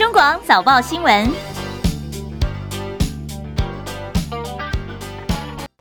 [0.00, 1.49] 中广早报新闻。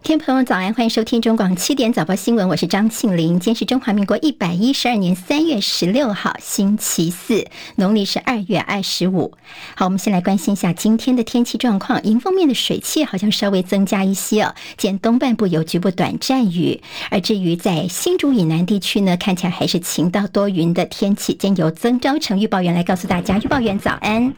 [0.10, 3.40] 听朋友早安，欢迎收听中广七点早报新闻，我是张庆玲。
[3.40, 7.46] 今天是中华民国一百一十二年三月十六号，星期四，
[7.76, 9.32] 农历是二月二十五。
[9.76, 12.02] 好，我们先来关心一下今天的天气状况。
[12.02, 21.36] 迎风面的水汽好像稍微增加一些哦，见东半部有局部短暂雨，而至于在新竹以南地区呢，看起来还是晴到多云的天气。
[21.36, 24.34] 今天由曾昭成预报员来告诉大家，预报员早安。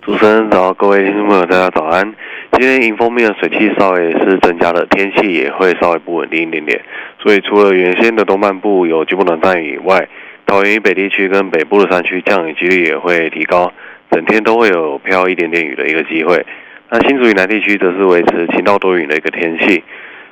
[0.00, 2.14] 主持人早，各位听众朋友大家早安。
[2.52, 6.80] 今天迎风面的水汽稍微是增加了，天气也会稍微不稳定一点点。
[7.20, 10.08] 所以除了原先的东半部有局部短暂雨以外，
[10.44, 13.72] 桃园以北地区跟北部的山区降雨几率也会提高，
[14.10, 16.44] 整天都会有飘一点点雨的一个机会。
[16.90, 19.84] 那新竹以南地区则是维持晴到多云的一个天气。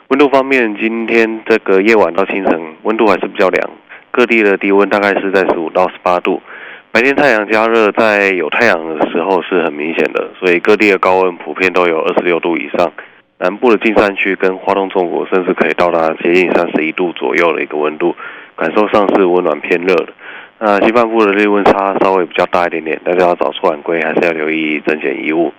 [0.09, 3.71] 温度方面，今天这个夜晚到清晨温度还是比较凉，
[4.11, 6.43] 各地的低温大概是在十五到十八度。
[6.97, 12.91] 白天太阳加热，在有太阳的时候是很明显的，所以各地的高温普遍都有二十六度以上。
[13.39, 18.17] 南部的近山区跟花东纵谷甚至可以到达接近三十一度左右的一个温度，
[18.57, 20.09] 感受上是温暖偏热的。
[20.59, 25.53] 那西半部的日温差稍微比较大一点点，大家要早出晚归还是要留意增减衣物。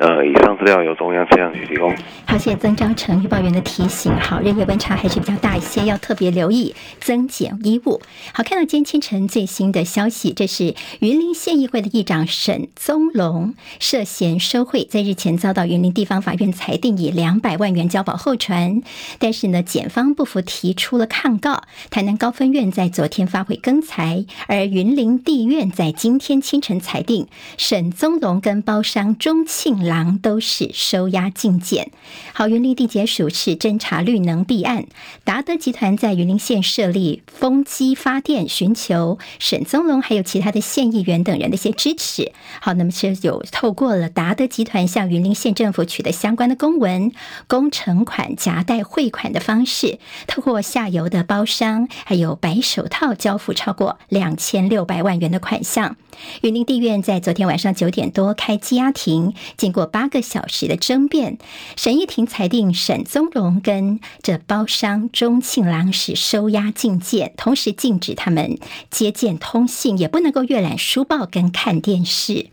[0.00, 1.94] 呃，以上资料由中央气象局提供。
[2.24, 4.10] 好，谢谢曾昭成预报员的提醒。
[4.16, 8.00] 好，日夜温差还是比较大一些，要特别留意增减衣物。
[8.32, 18.80] 好，看到今天清晨最新的消息，这是云林县议会的议长沈宗龙涉嫌收贿，在日前遭到云林地方法院裁定以两百万元交保候传，
[19.18, 21.64] 但是呢，检方不服提出了抗告。
[21.90, 27.26] 台南高分院在昨天发回更裁，而云林地院在今天清晨裁定
[27.58, 31.90] 沈宗龙跟包商钟庆郎都是收押禁见。
[32.32, 34.86] 好，云林地检署是侦查绿能弊案，
[35.24, 42.30] 达德集团在云林县设立风机发电，寻求沈宗龙还有其他的县议员等人的一些支持。
[42.60, 47.10] 好，那么是有透过了达德集团向云林县政府取得相关的公文，
[47.48, 55.96] 工程款夹带汇款的方式，透过下游的包商还有白手套交付超过两千六百万元的款项。
[56.42, 59.79] 云林地院在昨天晚上九点多开羁押庭，经过。
[59.80, 61.38] 过八个小时的争辩，
[61.74, 68.58] 审议庭裁定沈宗荣跟这包商钟庆郎是收押禁见，同时禁止他们
[68.90, 72.48] 接见、通信，也不能够阅览书报跟看电视。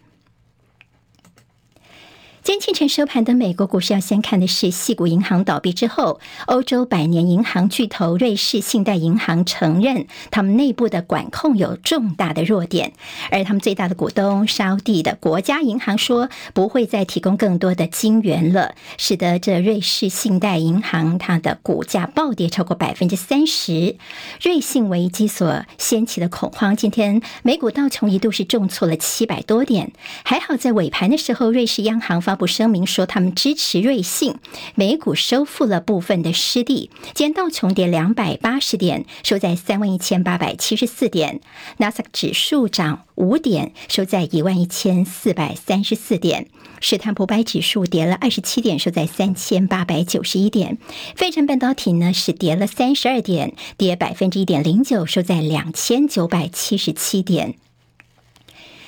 [2.47, 12.93] 今天清晨收盘的美国股市，要先看的是矽谷银行倒闭之后，欧洲百年银行巨头瑞士信贷银行承认，他们内部的管控有重大的弱点，
[13.31, 23.97] 而他们最大的股东沙地的国家银行说不会再提供更多的金元了，使得这瑞士信贷银行它的股价暴跌超过百分之三十。
[24.41, 29.91] 瑞信危机所掀起的恐慌，今天美股道琼一度是重挫了七百多点，
[30.23, 32.36] 还好在尾盘的时候，瑞士央行发。
[32.37, 34.35] 不声明说他们支持瑞信，
[34.75, 36.89] 美股收复了部分的失地。
[37.13, 41.39] 今天道琼跌两百八十点，收在三万一千八百七十四点；
[41.77, 46.45] 纳斯达克指数涨五点，收在一万一千四百三十四点；
[46.79, 50.77] 史坦普百指数跌了二十七点，收在三千八百九十一点；
[51.15, 57.55] 费城半导体呢是跌了三十二点，跌百分之一点零九，收在两千九百七十七点。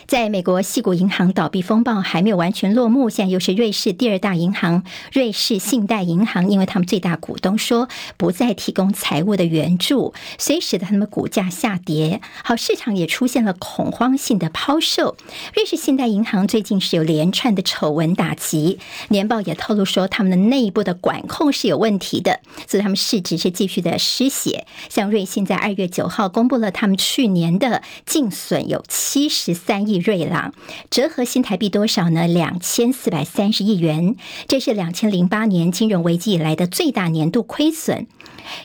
[0.09, 4.83] 在美国，矽谷银行倒闭风暴还没有完全落幕，现在又是瑞士第二大银行
[5.13, 7.87] 瑞士信贷银行，因为他们最大股东说
[8.17, 12.21] 不再提供财务的援助，所以使得他们股价下跌。
[12.43, 15.15] 好，市场也出现了恐慌性的抛售。
[15.53, 24.65] 瑞士信贷银行最近是有连串的丑闻打击，年报也透露说他们的内部的管控是有问题的，所以他们市值是继续的失血。
[24.89, 29.98] 像瑞信在二月九号公布了他们去年的净损有七十三亿。
[29.99, 30.53] 瑞郎
[30.89, 32.27] 折合新台币多少呢？
[32.27, 34.15] 两千四百三十亿元，
[34.47, 38.07] 这是两千零八年金融危机以来的最大年度亏损。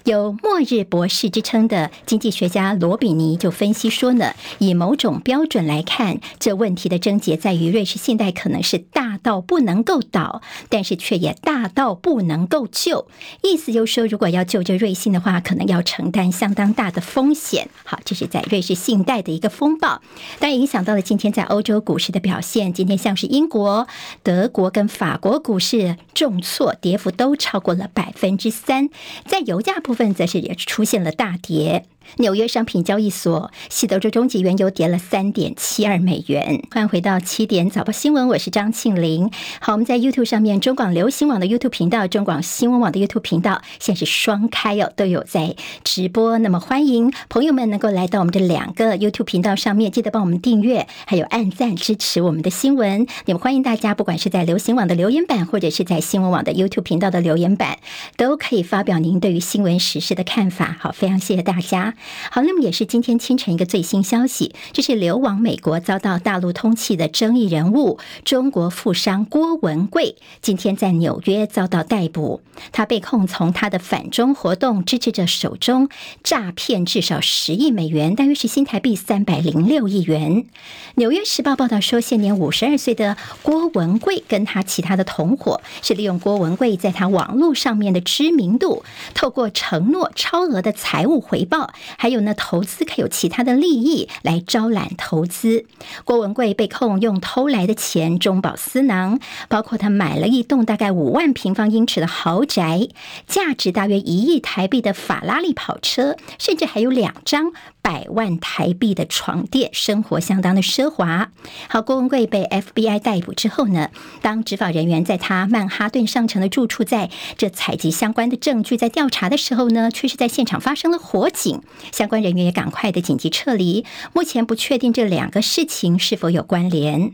[0.04, 10.40] 有“末日博士”之称的经济学家罗比尼就分析说呢，以某种标准来看，这问题的症结在于瑞士信贷可能是大到不能够倒，
[10.70, 13.06] 但是却也大到不能够救。
[13.42, 17.68] 意思就是说，如果要救这瑞信的话，可能要承担相当大的风险。
[17.84, 20.00] 好，这是在瑞士信贷的一个风暴，
[20.38, 22.72] 但影响到了今天在欧洲股市的表现。
[22.72, 23.86] 今天像是英国、
[24.22, 28.88] 德国跟法国股市重挫，跌幅都超过了百分之三。
[29.26, 29.73] 在油价。
[29.74, 31.84] 大部分则是也出现了大跌，
[32.16, 36.62] 纽约商品交易所西德州中级原油跌了三点七二美元。
[36.70, 39.30] 欢迎回到七点早报新闻，我是张庆玲。
[39.60, 46.38] 好，我们在 YouTube 上面，中广流行网的 YouTube 频道、中广新闻网的 YouTube 频道，现在是双开哦，都有在直播。
[46.38, 53.06] 那么欢迎朋友们能够来到我们这两个 YouTube 频道上面，记得帮我们订阅，还有按赞支持我们的新闻。
[53.26, 57.78] 那么欢迎大家，不管是在流行网的留言板，或者是在新闻网的 YouTube 频道的留言板，
[58.16, 60.76] 都可以发表您对于新闻时事的看法。
[60.78, 61.93] 好，非常谢谢大家。
[62.30, 72.40] 好，那么也是今天清晨一个最新消息，这是流亡美国遭到大陆通缉的争议人物中国富商郭文贵，今天在纽约遭到逮捕。
[72.70, 75.88] 他被控从他的反中活动支持者手中
[76.22, 80.46] 诈骗至少十亿美元，大约是新台币三百零六亿元。
[80.94, 91.72] 纽约时报报道说，现年五十二岁的郭文贵跟他其他的同伙是利用郭文贵在他网络上面的知名度，透过承诺超额的财务回报。
[91.96, 95.66] 还有呢，投资可有其他的利益来招揽投资。
[96.04, 102.88] 郭文贵被控用偷来的钱中饱私囊，包括他买了一栋大概五万平方英尺的豪宅，
[103.26, 107.52] 价值大约一亿台币的法拉利跑车，甚至还有两张
[107.82, 111.30] 百万台币的床垫，生活相当的奢华。
[111.68, 113.90] 好，郭文贵被 FBI 逮捕之后呢，
[114.22, 121.60] 当执法人员在他曼哈顿上城的住处，在这采集相关的证据，在调查的时候呢，却是在现场发生了火警。
[121.92, 127.12] 相关人员也赶快的紧急撤离，目前不确定这两个事情是否有关联。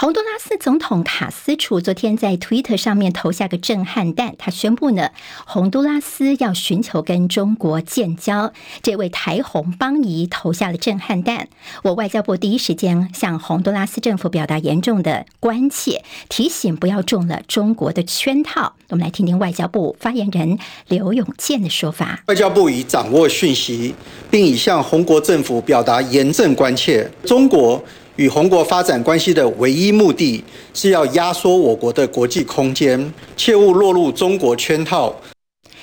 [0.00, 5.10] 洪都拉斯总统卡斯楚昨天在 Twitter 上面投下个震撼弹，他宣布呢，
[5.44, 8.52] 洪都拉斯要寻求跟中国建交。
[8.80, 11.48] 这位台洪邦谊投下了震撼弹。
[11.82, 18.74] 我外交部第一时间向洪都拉斯政府表达严重的关切，提醒不要中了中国的圈套。
[18.90, 22.22] 我们来听听外交部发言人刘永健的说法。
[22.28, 23.92] 外交部已掌握讯息，
[24.30, 27.10] 并已向洪国政府表达严正关切。
[27.24, 27.82] 中国。
[28.18, 30.42] 与红国发展关系的唯一目的
[30.74, 35.14] 是要压缩我国的国际空间，切勿落入中国圈套。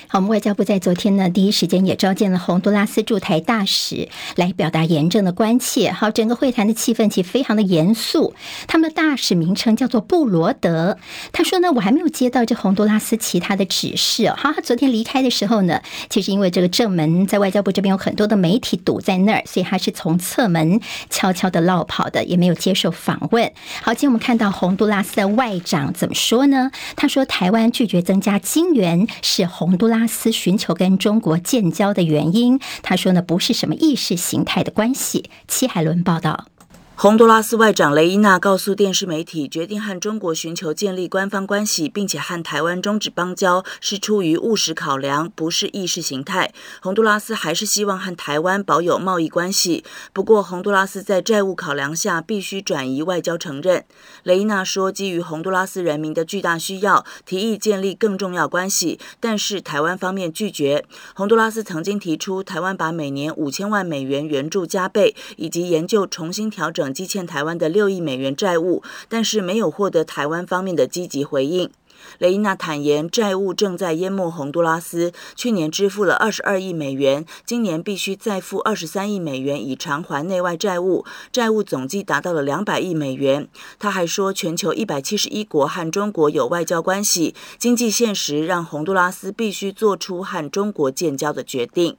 [0.08, 5.90] 好，我们外交部在昨天呢，第一时间也召见了洪都拉斯驻台大使，来表达严正的关切。
[5.90, 8.32] 好，整个会谈的气氛其实非常的严肃。
[8.68, 10.96] 他们的大使名称叫做布罗德。
[11.32, 14.28] 他说呢，我还没有接到这洪都拉斯其他的指示。
[14.30, 20.80] 好，他昨天离开的时候呢，其实因为这个正门在外交部这边有很多的媒体堵在那儿，所以他是从侧门
[21.10, 23.50] 悄悄的落跑的，也没有接受访问。
[23.82, 26.70] 好，今天我们看到洪都拉斯的外长怎么说呢？
[26.94, 35.30] 他说，台湾拒绝增加金援是洪都拉拉斯寻求跟中国建交的原因，他说呢，不是什么意识形态的关系。
[35.48, 36.46] 戚海伦报道。
[36.98, 46.54] 洪都拉斯外长雷伊娜告诉电视媒体，决定和中国寻求建立官方关系，并且和台湾终止邦交，是出于务实考量，不是意识形态。
[46.80, 49.84] 洪都拉斯还是希望和台湾保有贸易关系，
[50.14, 53.84] 不过洪都拉斯在债务考量下必须转移外交承认。
[54.22, 60.82] 雷伊娜说，基于洪都拉斯人民的巨大需要，提议建立更重要关系，但是台湾方面拒绝。
[61.14, 66.85] 洪都拉斯曾经提出，台湾把每年五千万美元援助加倍，以及研究重新调整。
[66.92, 71.70] 积欠台湾的六亿美元债务，但是没有获得台湾方面的积极回应。
[72.18, 75.12] 雷伊娜坦言，债务正在淹没洪都拉斯。
[75.34, 83.48] 去年支付了二十二亿美元，今年必须再付二十三亿美元以偿还内外债务，债务总计达到了两百亿美元。
[83.78, 91.96] 他还说，全球一百七十一国和中国有外交关系，经济现实让洪都拉斯必须做出和中国建交的决定。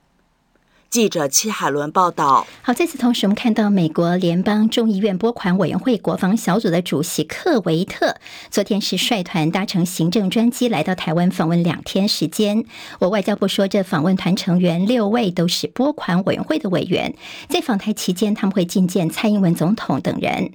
[0.89, 2.47] 记者戚海伦报道。
[2.61, 8.15] 好，在此同时，我们看到美国联邦众议院拨款委员会国防小组的主席克维特，
[8.49, 12.63] 昨天是率团搭乘行政专机来到台湾访问两天时间。
[12.99, 17.13] 我外交部说，这访问团成员六位都是拨款委员会的委员，
[17.49, 20.51] 在访台期间，他们会觐见蔡英文总统等人。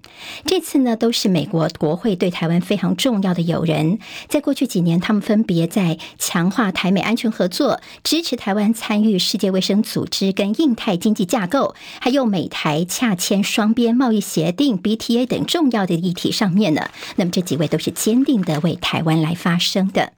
[0.47, 3.99] 这次呢，都是美国国会对台湾非常重要的友人。
[4.29, 10.22] 在过去几年，他们分别在强化台美安全合作，支持台湾参与世界卫生组织。
[10.31, 20.13] 跟印太经济架构，还有美台洽签双边贸易协定 （BTA） 等重要的议题上面呢，那么这几位都是坚定的为台湾来发声的。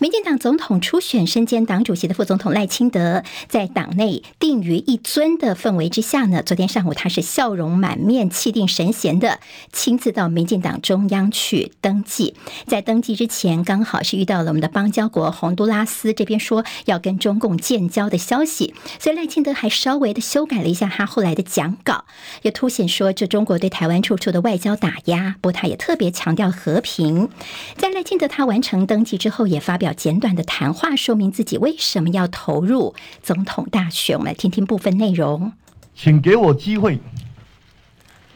[0.00, 9.40] 民进党总统初选身兼党主席的副总统赖清德，在党内定于一尊的氛围之下呢，昨天上午他是笑容满面、气定神闲的
[9.74, 12.34] 亲自到民进党中央去登记。
[12.66, 22.06] 在登记之前，刚好是遇到了我们的邦交国洪都拉斯这边说要跟中共建交的消息，所以赖清德还稍微的修改了一下他后来的讲稿，
[22.40, 25.36] 也凸显说这中国对台湾处处的外交打压。
[25.42, 27.28] 不过他也特别强调和平。
[27.76, 29.89] 在赖清德他完成登记之后，也发表。
[29.90, 34.16] 表简短的谈话，说明自己为什么要投入总统大选。
[34.16, 35.52] 我们来听听部分内容。
[35.94, 37.00] 请给我机会，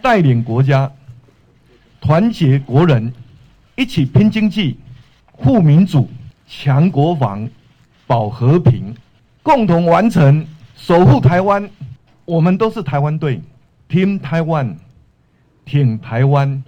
[0.03, 0.91] 带领国家，
[2.01, 3.13] 团结国人，
[3.77, 4.77] 一起拼经济、
[5.31, 6.09] 护民主、
[6.49, 7.49] 强国防、
[8.07, 8.93] 保和平，
[9.43, 10.45] 共同完成
[10.75, 11.71] 守护台湾。
[12.25, 13.41] 我们都是台湾队
[13.89, 14.75] ，Team Taiwan，
[15.65, 16.65] 挺台湾。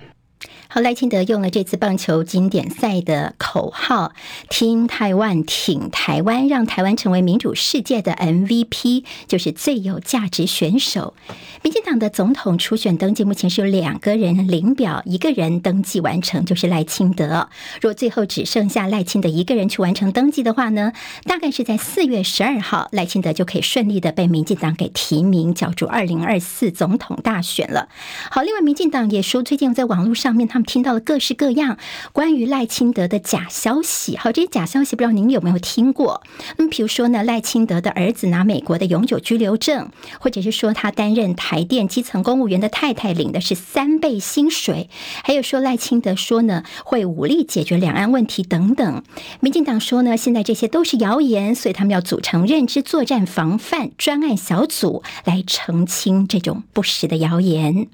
[0.69, 4.13] 好，赖清德用了这次棒球经典赛的口号
[4.51, 11.15] “听台湾，挺台湾”，让台湾成为民主世界的 MVP，就是最有价值选手。
[11.63, 17.49] 民进党的总统初选登记目前是有两个人领表，一个人登记完成，就是赖清德。
[17.81, 20.93] 若最后只剩下赖清德一个人去完成登记的话呢，
[21.25, 27.89] 大概是在四月十二号，赖清德就可以顺利的被民进党给提名，角逐二零二四总统大选了。
[28.33, 30.49] 好，另外民进党也说，最近在网络上面。
[30.59, 31.79] 们听到了各式各样
[32.13, 36.23] 关于赖清德的假消息，好，这些假消息不知道您有没有听过？
[36.57, 44.89] 那么，比如说呢，赖清德的儿子拿美国的永久居留证，或者是说他担任台电基层公务员的太太领的是三倍薪水，
[45.25, 49.03] 还有说赖清德说呢会武力解决两岸问题等等。
[49.41, 57.89] 民进党说呢，现在这些都是谣言，所以他们要组成认知作战防范专案小组来澄清这种不实的谣言。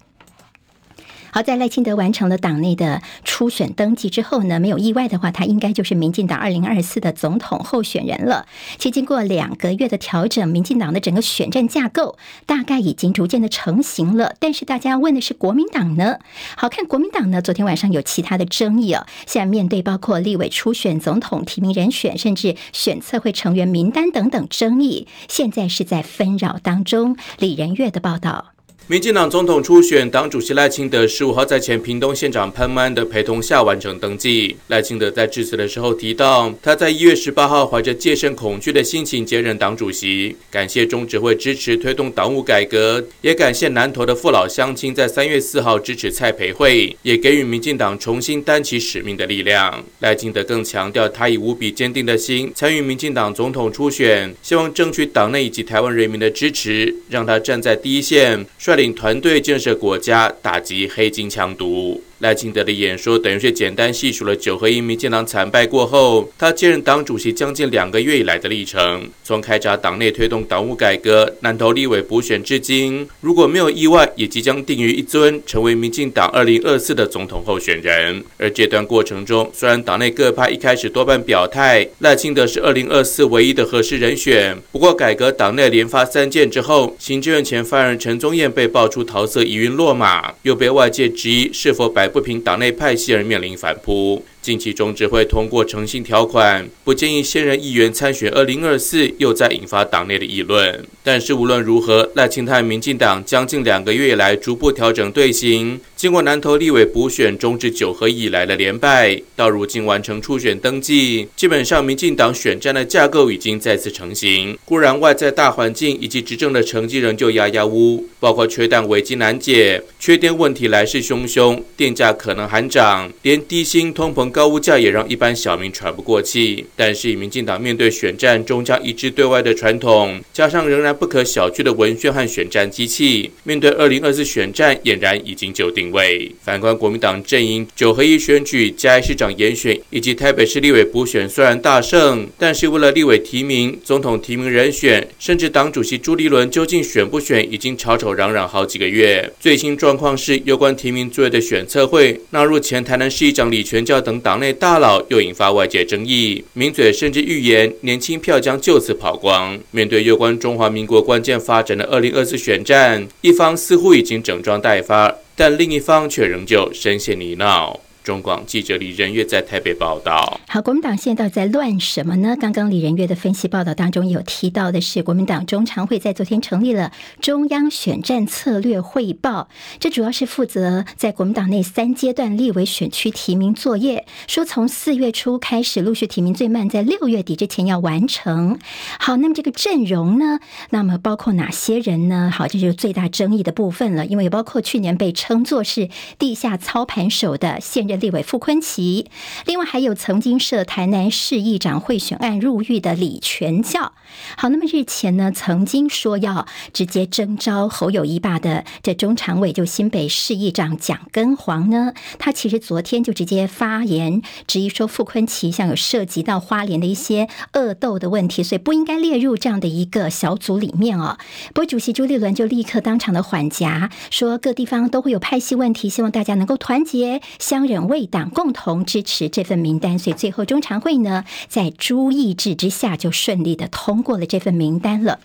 [1.34, 8.46] 好，在赖清德完成了党内的初选登记之后呢，没有意外的话，他应该就是民进党二零二四的总统候选人了。
[8.76, 14.34] 其经过两个月的调整，民进党的整个选战架构大概已经逐渐的成型了。
[14.38, 16.18] 但是大家问的是国民党呢？
[16.54, 19.06] 好，看国民党呢，昨天晚上有其他的争议哦。
[19.26, 27.16] 现在面对包括立委初选、总统提名人选，甚至选测会成员名单等等争议，现在是在纷扰当中。
[27.38, 28.51] 李仁月的报道。
[28.88, 34.56] 民进党总统初选党主席赖清德十五号在前屏东县长潘曼的陪同下完成登记。
[34.66, 49.82] 赖清德在致辞的时候提到，他在一月十八号怀着戒慎恐惧的心情接任党主席，感谢中执会支持推动党务改革，也感谢南投的父老乡亲在三月四号支持蔡培慧，也给予民进党重新担起使命的力量。
[50.00, 58.44] 赖清德更强调，他以无比坚定的心参与民进党总统初选，希望争取党内以及台湾人民的支持，让他站在第一线。
[58.76, 62.02] 领团队建设国家，打击黑金强毒。
[62.22, 69.10] 赖清德的演说等于是简单细数了九合一民进党惨败过后，他接任党主席将近两个月以来的历程。
[69.24, 78.22] 从开闸党内推动党务改革、南投立委补选至今，如果没有意外，也即将定于一尊，成为民进党二零二四的总统候选人。
[78.38, 92.11] 而这段过程中，虽然党内各派一开始多半表态赖清德是二零二四唯一的合适人选，不过改革党内连发三箭之后，行政院前发言人陈宗彦被爆出桃色疑云落马，又被外界质疑是否摆。
[92.12, 94.22] 不平党内派系而面临反扑。
[94.42, 100.84] 近期中执会通过诚信条款，不建议现任议员参选二零二四，又在引发党内的议论。
[101.02, 114.58] 但是无论如何，赖清泰民进党将近两个月以来逐步调整队形，经过南投立委补选终至九合以来的连败，到如今完成初选登记，基本上民进党选战的架构已经再次成型。
[114.64, 124.28] 固然外在大环境以及执政的成绩仍旧压压乌，包括缺蛋危机难解，缺电问题来势汹汹，电价可能还涨，连低薪通膨。
[124.28, 136.32] 高物价也让一般小民喘不过气，但是以民进党面对选战终将一致对外的传统，加上仍然不可小觑的文宣和选战机器，面对二零二四选战俨然已经就定位。
[136.42, 149.30] 反观国民党阵营，九合一选举、嘉义市长严选以及台北市立委补选虽然大胜，但是为了立委提名、总统提名人选，甚至党主席朱立伦究竟选不选，已经吵吵嚷嚷好几个月。
[149.38, 154.18] 最新状况是，有关提名作业的选测会纳入前台南市议长李全教等。
[154.22, 159.58] 党内大佬又引发外界争议，名嘴甚至预言年轻票将就此跑光。
[159.72, 167.78] 面对有关中华民国关键发展的二零二四选战，一方似乎已经整装待发，但另一方却仍旧深陷泥淖。
[168.02, 170.40] 中广记者李仁月在台北报道。
[170.48, 172.36] 好，国民党现在在乱什么呢？
[172.38, 176.90] 刚刚李仁月的分析报道当中有提到的是，国民党中常会在昨天成立了
[177.20, 188.58] 中央选战策略汇报，这主要是负责在国民党内三阶段立委选区提名作业，说从四月初开始陆续提名，最慢在六月底之前要完成。
[188.98, 190.40] 好，那么这个阵容呢？
[190.70, 192.32] 那么包括哪些人呢？
[192.34, 197.91] 好，这就是最大争议的部分了，因为包括去年被称作是地下操盘手的现任。
[197.96, 199.06] 立委傅崐萁，
[199.46, 203.92] 另外还有曾经涉台南市议长贿选案入狱的李全教。
[204.36, 221.16] 好，那么日前呢，曾经说要直接征召侯友宜爸的这中常委，就新北市议长蒋根煌呢，他其实昨天就直接发言质疑说，傅崐萁像有涉及到花莲的一些恶斗的问题，所以不应该列入这样的一个小组里面哦。
[221.48, 229.98] 不过主席朱立伦就立刻当场的缓颊，说各地方都会有派系问题，希望大家能够团结相忍为党，共同支持这份名单。
[229.98, 235.20] 所以最后中常会呢，在朱意志之下就顺利的通过了这份名单了。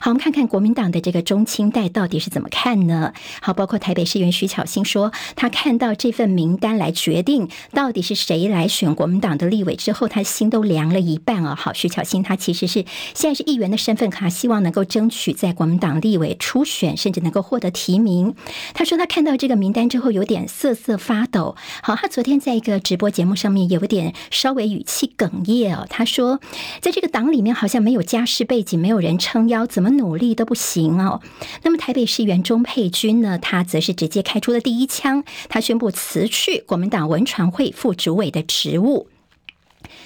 [0.00, 3.12] 好，我们看看国民党的这个中青代到底是怎么看呢？
[3.40, 11.54] 好，包括台北市议员徐巧芯说，他看到这份名单来决定到底是谁来选国民党的立委之后，他心都凉了一半啊。
[11.54, 18.34] 好，徐巧芯他其实是现在是议员的身份，他希望能够争取在国民党立委初选，甚至能够获得提名。
[18.74, 21.56] 他说他看到这个名单之后有点瑟瑟发抖。
[21.82, 25.86] 好，他昨天在一个直播节目上面有点稍微语气哽咽哦。
[25.90, 26.40] 他说，
[26.80, 31.20] 在这个党里面好像没有家世背景，没有人撑腰，怎么努力都不行哦。
[31.62, 39.08] 那么台北市议员钟沛君呢，他则是直接开出了第一枪，他宣布辞去国民党文传会副主委的职务。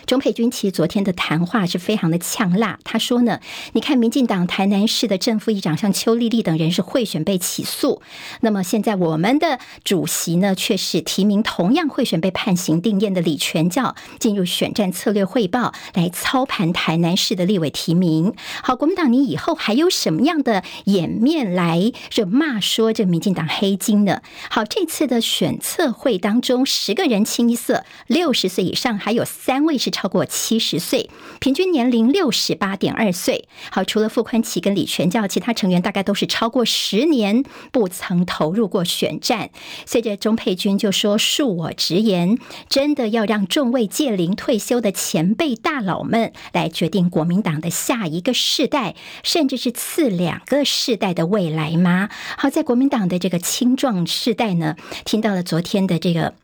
[0.06, 2.78] 钟佩君其实昨天的谈话是非常的呛辣。
[2.84, 3.40] 他说呢，
[3.72, 8.02] 你看民进党台南市的正副议长像邱丽丽等人是贿选被起诉，
[8.42, 18.34] 那么现在我们的主席呢，却是提名同样贿选被判刑定谳的李全教进入选战策略汇报，来操盘台南市的立委提名。
[18.62, 24.20] 好，国民党你以后还有什么样的颜面来这骂说这民进党黑金呢？
[24.50, 29.93] 好，这次的选测会当中，十个人清一色六十岁以上，还有三位是。
[29.94, 31.08] 超过七十岁，
[31.38, 33.46] 平均年龄六十八点二岁。
[33.70, 39.50] 好，除了傅宽奇跟李全教，其他成员大概都是超过十年不曾投入过选战。
[39.86, 42.36] 随着钟佩君就说：“恕我直言，
[42.68, 54.74] 真的要让众位届龄退休的前辈大佬们来决定国民党的下一个世代，甚至是次两个世代的未来吗？”好，在国民党的这个青壮世代呢，
[55.04, 56.34] 听到了昨天的这个。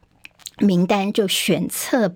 [0.61, 2.15] 名单就选测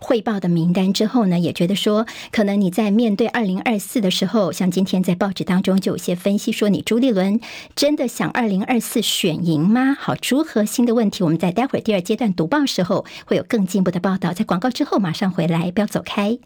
[0.00, 7.40] 汇报的名单之后呢，也觉得说，可能你在面对二零二四的时候，像今天在报纸当中就有些分析说，你朱立伦
[7.74, 9.96] 真的想二零二四选赢吗？
[9.98, 14.32] 好，朱核心的问题，我们在待会儿第二阶段读报时候会有更进一步的报道。
[14.32, 16.38] 在广告之后马上回来，不要走开。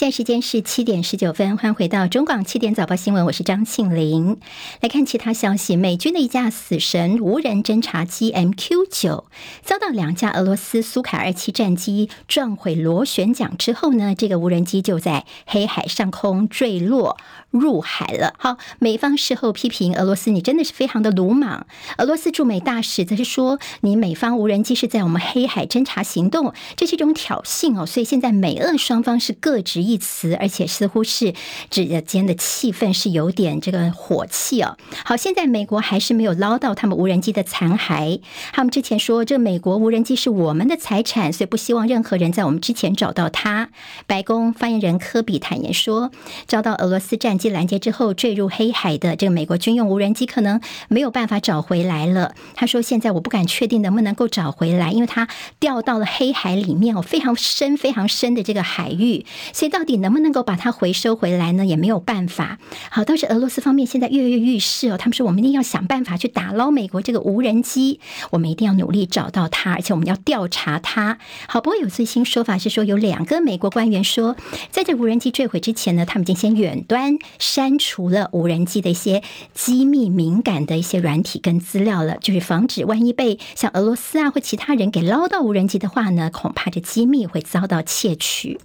[0.00, 4.38] 现在时间是七点十九分，欢迎回到中广七点早报新闻，我是张庆玲。
[4.80, 9.26] 来看其他消息，美军的一架死神无人侦察机 MQ 九
[9.62, 17.18] 遭到两架俄罗斯苏凯二七战机撞毁螺旋桨之后呢，这个无人机就在黑海上空坠落
[17.50, 18.34] 入海了。
[18.38, 21.66] 好，美方事后批评俄罗斯，你真的是非常的鲁莽。
[21.98, 27.84] 俄罗斯驻美大使则是说，你美方无人机是在我们黑海侦察行动，这是一种挑衅哦。
[27.84, 31.34] 所以现在美俄双方是各执一词，而且似乎是
[31.70, 34.76] 之间的气氛是有点这个火气哦。
[35.04, 38.20] 好，现在美国还是没有捞到他们无人机的残骸。
[38.52, 43.70] 他们之前说，这美国无人机是我们的财产，所以不希望任何人在我们之前找到它。
[44.06, 46.10] 白宫发言人科比坦言说，
[46.46, 52.36] 遭到俄罗斯战机拦截之后坠入黑海的这个美国军用无人机，可能没有办法找回来了。
[52.54, 55.26] 他说，现在我不敢确定能不能够找回来，因为它
[55.58, 61.66] 掉到了黑海里面哦，非常深、非常深的这个海域，所以到底能不能够把它回收回来呢？
[61.66, 62.58] 也没有办法。
[62.90, 68.00] 好，倒是俄罗斯方面现在跃跃欲试哦，他们说我们一定要想办法去打捞美国这个无人机，
[68.30, 71.18] 我们一定要努力找到它，而且我们要调查它。
[71.48, 74.36] 好，不过有最新说法是说，有两个美国官员说，
[74.70, 79.22] 在这无人机坠毁之前呢，他们已经先远端删除了无人机的一些
[79.54, 88.58] 机密敏感的一些软体跟资料了，就是防止万一被像俄罗斯啊或其他人给捞到无人机的话呢，恐怕这机密会遭到窃取。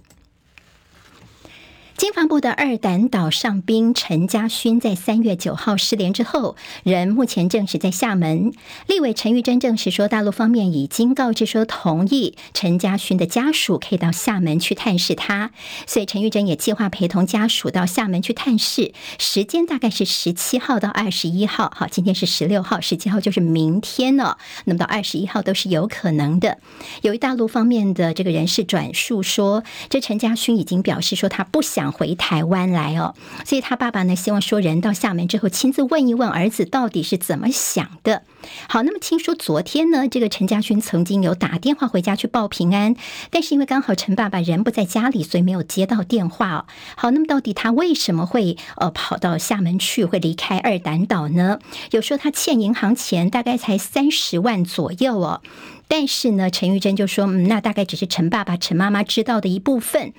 [1.96, 8.52] 经防部的二胆岛上兵陈家勋在三月九号失联之后，人目前证实在厦门。
[8.86, 15.52] 立委陈玉珍证实说，大陆方面已经告知说同意陈家勋的家属可以到厦门去探视他，
[15.86, 21.72] 所以陈玉珍也计划陪同家属到厦门去探视，时间大概是十七号到二十一号。
[21.74, 24.36] 好，今天是十六号，十七号就是明天了。
[24.66, 26.58] 那么到二十一号都是有可能的。
[27.00, 31.85] 由于大陆方面的这个人士转述说，这陈家勋已经表示说他不想。
[31.92, 38.22] 回台湾来哦，所以他爸爸呢，希望说人到厦门之后亲自问一问儿子到底是怎么想的。
[38.68, 42.94] 好，那么听说昨天呢，这个陈家勋曾经有打电话回家去报平安，
[43.30, 46.66] 但是因为刚好陈爸爸人不在家里，所以没有接到电话哦。
[46.96, 51.58] 好，那么到底他为什么会呃跑到厦门去，会离开二胆岛呢？
[51.90, 55.42] 有说他欠银行钱大概才三十万左右哦。
[55.88, 60.12] 但是呢，陈玉珍就说，嗯，那大概只是陈爸爸、陈妈妈知道的一部分。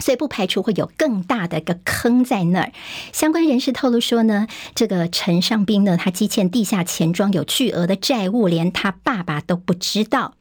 [0.00, 2.72] 所以不排除会有更大的一个坑在那儿。
[3.12, 10.34] 相关人士透露说呢，这个陈尚斌呢，他积欠地下钱庄有巨额的债务，连他爸爸都不知道。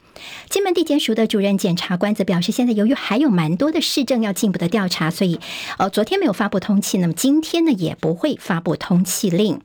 [0.49, 5.39] 金门地检署的主任检察官则表示，现在由于还有蛮多的市政要进一步的调查，所以
[5.77, 9.61] 呃，昨天没有发布通缉，那么今天呢也不会发布通缉令。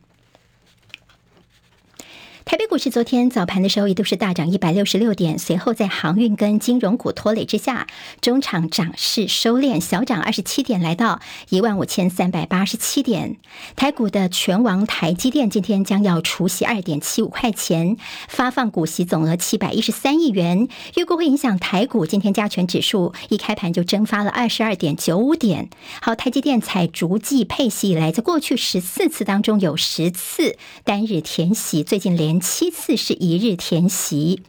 [2.55, 7.89] 台北股市昨天早盘的时候一度是大涨一百六十六点，随后在航运跟金融股拖累之下，
[8.21, 13.39] 中场涨势收敛，小涨二十七点，来到一万五千三百八十七点。
[13.75, 17.97] 台股的权王台积电今天将要除息二点七五块钱，
[18.29, 25.71] 发放股息总额七百一十三亿元，预估会影响台股今天加权指数一开盘就蒸发了二十二点九五点。
[26.01, 34.43] 好，台积电采逐季配息以来，在过去十四次当中有十次单日填息，最近连七次是一日填息，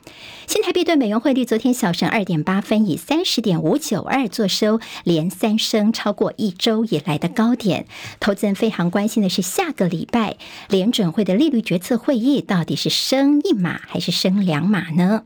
[0.47, 7.87] 新台币对美元汇率昨天小升二点八分，以三十点五九二作收，连三升，超过一周以来的高点。
[8.19, 10.35] 投资人非常关心的是，下个礼拜
[10.67, 15.23] 联准会的利率决策会议到底是升一码还是升两码呢？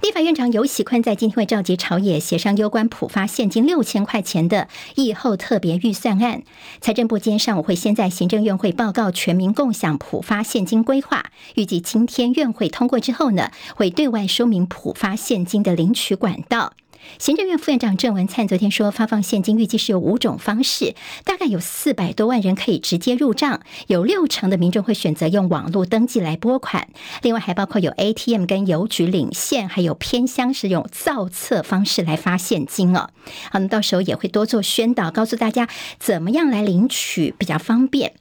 [0.00, 6.42] 立法院长游喜坤在今天会召集朝野协商攸关普发现金六千块钱的疫后特别预算案。
[6.80, 11.24] 财政部今天上午会先在行政院会报告全民共享普发现金规划，
[11.56, 16.74] 预计今天院会通过之后呢，会对外说明普发现金的领取管道。
[17.18, 26.88] 行政院副院长郑文灿昨天说，发放现金预计是有五种方式，大概有四百多万人可以直接入账，有六成的民众会选择用网络登记来拨款，
[27.22, 33.10] 另外还包括有 ATM 跟邮局领现，还有偏乡是用造册方式来发现金哦。
[33.50, 38.14] 好，那到时候也会多做宣导，告诉大家怎么样来领取比较方便。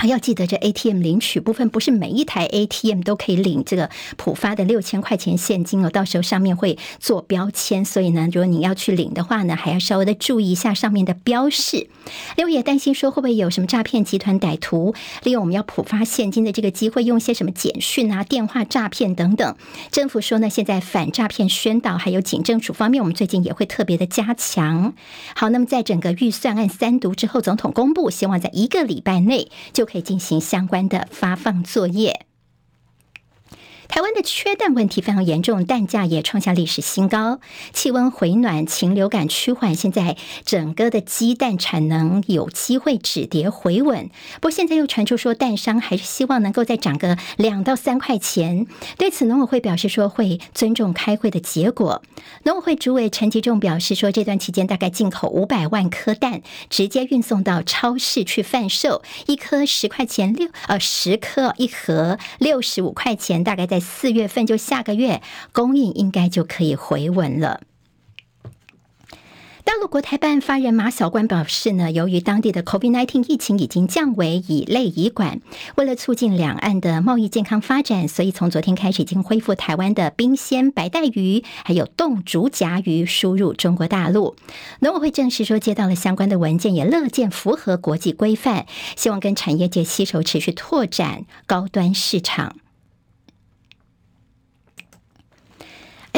[0.00, 5.90] 还要记得，这 ATM 领取部分不是每一台 ATM 都可以领这个普发的六千块钱现金哦。
[5.90, 11.88] 到时候上面会做标签，所以呢，如果你要去领的话呢，还要稍微的注意一下上面的标示。
[12.36, 19.56] 六爷担心说，会不会有什么诈骗集团歹徒利用我们要普发现金的这个机会，用一些什么简讯啊、电话诈骗等等。
[19.90, 24.94] 政府说呢，现在反诈骗宣导还有警政署方面，我们最近也会特别的加强。
[25.34, 29.87] 好，那么在整个预算案三读之后，总统公布，希望在一个礼拜内就。
[29.90, 32.27] 可以进行相关的发放作业。
[33.88, 37.40] 台湾的缺蛋问题非常严重，蛋价也创下历史新高。
[37.72, 44.10] 气温回暖，禽流感趋缓，现在整个的鸡蛋产能有机会止跌回稳。
[44.34, 48.66] 不过现在又传出说，蛋商还是希望能够再涨个两到三块钱。
[48.98, 52.02] 对此，农委会表示说会尊重开会的结果。
[52.42, 63.77] 农委会主委陈吉仲表示说，这段期间大概进口五百万颗蛋，直接运送到超市去贩售，一颗十块钱六，呃，十颗一盒六十五块钱，大概在。
[63.80, 67.60] 四月份就下个月供应应该就可以回稳了。
[69.64, 75.42] 大陆国台办发言人马晓光表示呢，由于当地的 COVID-19 疫情已经降为乙类乙管，
[75.76, 84.36] 为了促进两岸的贸易健康发展，所以从昨天开始已经恢复台湾的冰鲜白带鱼还有冻竹荚鱼输入中国大陆。
[84.80, 88.64] 农委会证实说接到了相关的文件，也乐见符合国际规范，
[88.96, 92.56] 希望跟产业界携手持续拓展高端市场。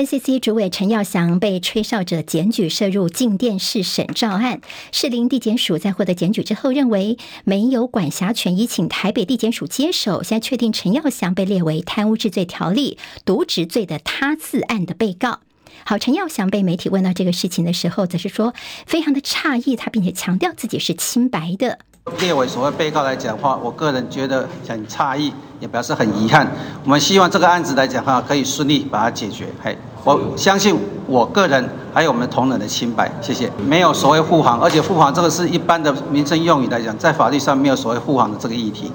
[0.00, 10.22] NCC 主委陈耀祥被吹哨者检举涉入静电视审照案，士林地检署在获得检举之后，认为没有管辖权，已请台北地检署接手。
[10.22, 15.40] 现在确定陈耀祥被列为贪污治罪条例渎职罪的他自案的被告。
[15.84, 18.54] 好，陈耀祥被媒体问到这个事情的时候，则是说
[18.86, 21.78] 非常的诧异，他并且强调自己是清白的。
[22.18, 26.50] 列为所谓被告来讲话，我个人觉得很诧异，也表示很遗憾。
[26.84, 29.44] 我们希望这个案子来讲的话，可以顺利把它解决。
[29.62, 29.76] 嘿。
[30.04, 30.74] 我相信
[31.06, 33.50] 我个人还有我们同仁的清白，谢谢。
[33.66, 38.90] 没有所谓护航，而且护航这个是一般的民生用语来讲，在法律上没有所谓护航的这个议题。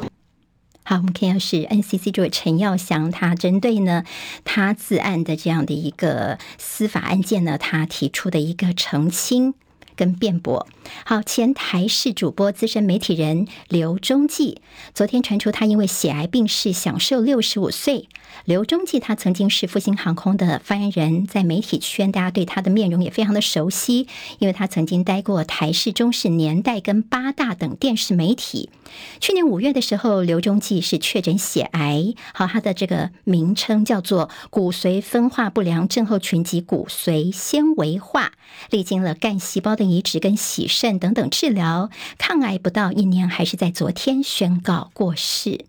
[0.84, 4.04] 好，我们看到是 NCC 主委陈耀祥，他针对呢
[4.44, 9.54] 他自案的这样的一个司法案件呢，他提出的一个澄清。
[9.96, 10.68] 跟辩驳。
[11.06, 14.62] 好，前台视主播、资深媒体人刘忠继，
[14.94, 18.08] 昨天传出他因为血癌病逝，享寿六十五岁。
[18.44, 24.08] 刘忠继他曾经是复兴航空的发言人，在媒体圈大家对他的面容也非常的熟悉，
[24.40, 28.70] 因为他曾经待过台视、中视、年代跟八大等电视媒体。
[29.20, 38.34] 去年五月的时候，刘忠继是确诊血癌，好，他的这个名称叫做骨髓分化不良症候群及骨髓纤维化，
[38.70, 45.66] 历经了干细胞的移植跟洗肾等等治疗，抗癌不到一年，还是在昨天宣告过世。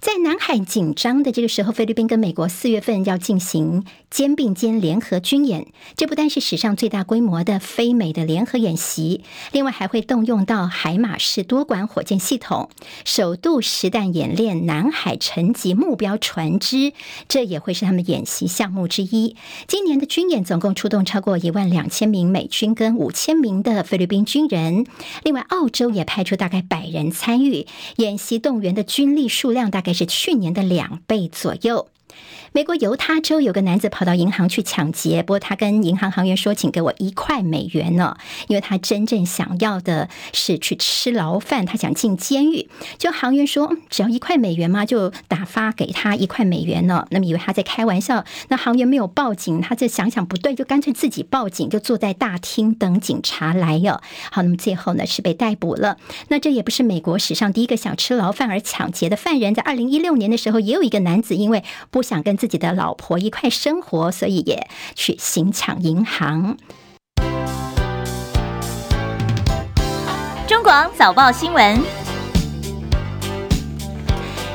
[0.00, 12.70] 在南海紧张的这个时候，菲律宾跟美国四月份要进行肩并肩联合军演，这不但是史上最大规模的非美的联合演习，另外还会动用到海马式多管火箭系统，
[13.04, 16.92] 首度实弹演练南海沉级目标船只，
[17.26, 19.34] 这也会是他们演习项目之一。
[19.66, 24.86] 今年的军演总共出动超过一万两千名美军跟五千名的菲律宾军人，
[25.24, 31.88] 另外澳洲也派出大概百人参与演习，动员的军力数量大概是去年的两倍左右。
[32.56, 54.00] 美国犹他州有个男子跑到银行去抢劫，不过他跟银行行员说：“请给我一块美元呢，因为他真正想要的是去吃牢饭，他想进监狱。”就行员说：“只要一块美元嘛，就打发给他一块美元呢。”那么以为他在开玩笑，那行员没有报警，他就想想不对，就干脆自己报警，就坐在大厅等警察来哟。
[54.30, 55.96] 好，那么最后呢是被逮捕了。
[56.28, 66.58] 那这也不是美国史上第一个想吃牢饭而抢劫的犯人，在二零一六年的时候，也有一个男子因为不想跟自己的老婆一块生活，所以也去行抢银行。
[70.46, 72.03] 中广早报新闻。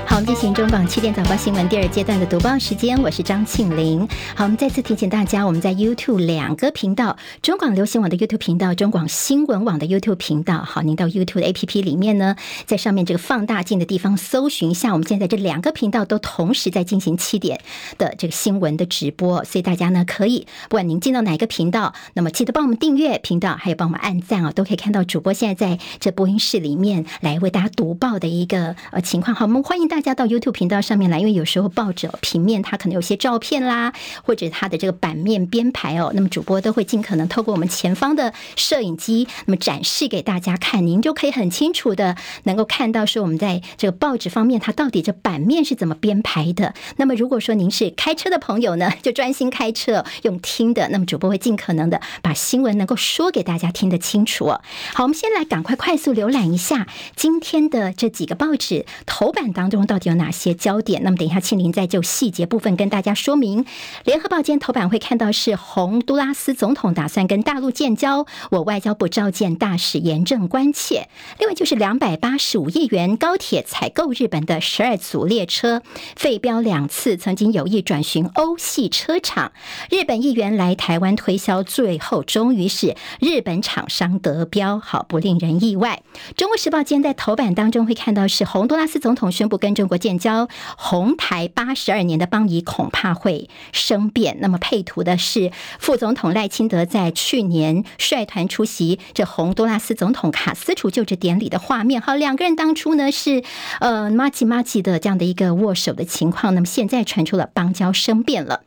[0.09, 4.07] 好，我们进行中广七点早报新闻第二阶段的读报时间，我是张庆玲。
[4.35, 10.63] 好，我们再次提醒大家，我们在 YouTube 两个频道，中广流行网的 YouTube 频道，中广新闻网的 YouTube 频道。
[10.63, 17.61] 好，您到 YouTube 的 APP 里面呢，在上面这个放大镜的地方搜寻一下，我们现在这两个频道都同时在进行七点
[17.99, 29.35] 的这个新闻的直播，所以大家呢可以，不管您进到哪一个频道，那么记得帮我们订阅频道，还有帮我们按赞啊，都可以看到主播现在在这播音室里面来为大家读报的一个呃情况。
[29.35, 29.98] 好，我们欢迎大家。
[29.99, 33.91] 大家到 YouTube 频道上面来，因为有时候报纸平面它可能有些照片啦，
[34.23, 46.73] 或者它的这个版面编排哦，那么主播都会尽可能透过我们前方的摄影机，那么展示给大家看，您就可以很清楚的能够看到说我们在这个报纸方面它到底这版面是怎么编排的。
[46.95, 54.45] 那么如果说您是开车的朋友呢， 就专心开车用听的，那么主播会尽可能的把新闻能够说给大家听得清楚。
[54.93, 59.88] 好，我们先来赶快快速浏览一下今天的这几个报纸头版当中。
[59.89, 61.01] 到底有哪些焦点？
[61.03, 63.65] 那么等一下，庆玲再就细节部分跟大家说明。
[64.05, 71.09] 联合报今天头版会看到是洪都拉斯总统打算跟大陆建交，我外交部召见大使严正关切。
[71.39, 75.81] 另外就是两百八十五亿元高铁采购日本的十二组列车，
[76.15, 79.51] 废标两次，曾经有意转寻欧系车厂。
[79.89, 86.03] 日本议员来台湾推销，最后终于是日本厂商得标，好不令人意外。
[86.37, 94.37] 中国时报今天在头版当中会看到是洪都拉斯总统宣布跟中国建交，红台八十二年的邦谊恐怕会生变。
[94.41, 102.01] 那么配图的是副总统赖清德在去年率团出席这洪都拉斯总统卡斯楚就职典礼的画面。
[102.01, 103.41] 好，两个人当初呢是
[103.79, 106.53] 呃麻吉麻吉的这样的一个握手的情况。
[106.53, 108.63] 那么现在传出了邦交生变了。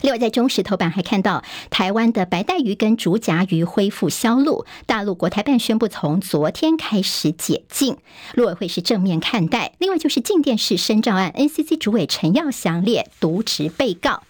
[0.00, 7.96] 另外，在中时头版还看到台湾的白带鱼跟竹荚鱼恢复销路，大陆国台办宣布从昨天开始解禁，
[8.34, 9.72] 陆委会是正面看待。
[9.78, 14.22] 另外，就是静电视深照案，NCC 主委陈耀祥列渎职被告。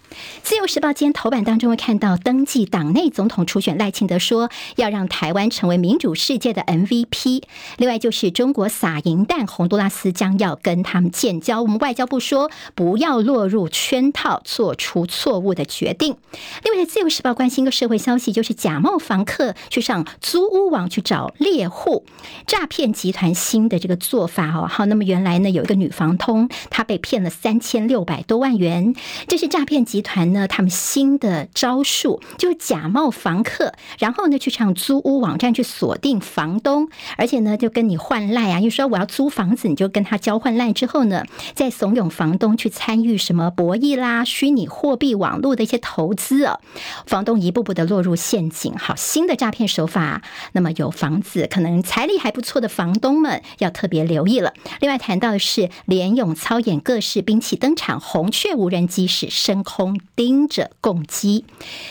[0.43, 7.43] 自由时报今天头版当中会看到，登记党内总统初选赖清德说要让台湾成为民主世界的 MVP。
[7.77, 11.61] 另外就是中国撒银弹，洪都拉斯将要跟他们建交。
[11.61, 16.17] 我们外交部说不要落入圈套，做出错误的决定。
[16.65, 22.05] 另外，自由时报关心一个社会消息，就是假冒房客去上租屋网去找猎户，
[22.47, 24.67] 诈骗集团新的这个做法哦。
[24.67, 28.95] 好，那么原来呢有一个女房东，她被骗了三千六百多万元，
[29.27, 29.98] 这是诈骗集。
[29.99, 41.25] 集团呢，他们新的招数就是假冒房客，然后呢去上租屋网站去锁定房东，而且呢就跟你换赖啊，又说我要租房子，你就跟他交换赖之后呢，
[41.57, 46.61] 再怂恿房东去参与什么博弈啦、虚拟货币网络的一些投资啊，
[47.05, 48.77] 房东一步步的落入陷阱。
[48.79, 54.55] 好，新的诈骗手法，那么有房子可能财力还不错的房东们要特别留意了。
[54.79, 59.88] 另外谈到的是联咏操演各式兵器登场，红雀无人机是升空。
[60.17, 61.45] 盯着共机。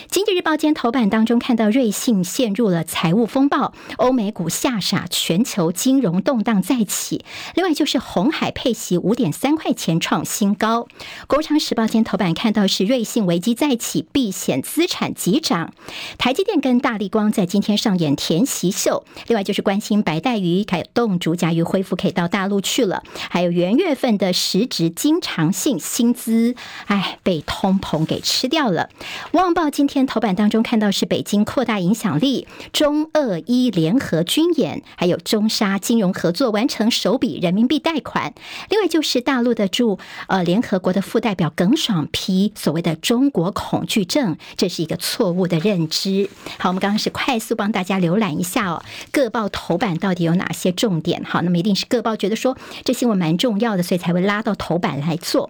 [0.09, 7.23] 经济日报今天头版当中看到，瑞信陷入了财务风暴，欧美股吓傻，全球金融动荡再起。
[7.55, 10.87] 另外就是红海配息五点三块钱创新高。
[11.27, 15.73] 工商时报今天头版看到是瑞信危机再起，避险资产急涨。
[16.17, 19.05] 台积电跟大力光在今天上演填席秀。
[19.27, 26.55] 另外就是关心白带鱼还有冻竹甲鱼恢复可以到大陆去了，还有元月份的实值经常性薪资，
[26.85, 27.86] 哎，被通膨。
[27.87, 28.89] 红给吃掉了。
[29.37, 38.33] 《旺报》今天头版当中看到是北京扩大影响力，中俄伊联合军演，还有中沙金融合作完成首笔人民币贷款。
[38.69, 39.97] 另外就是大陆的驻
[40.27, 46.29] 呃联合国的副代表耿爽批所谓的中国恐惧症，这是一个错误的认知。
[46.59, 51.23] 好，我们刚刚是快速帮大家浏览一下哦，各报头版到底有哪些重点？
[51.23, 55.49] 好，那么一定是各报觉得说这新闻蛮重要的，所以才会拉到头版来做。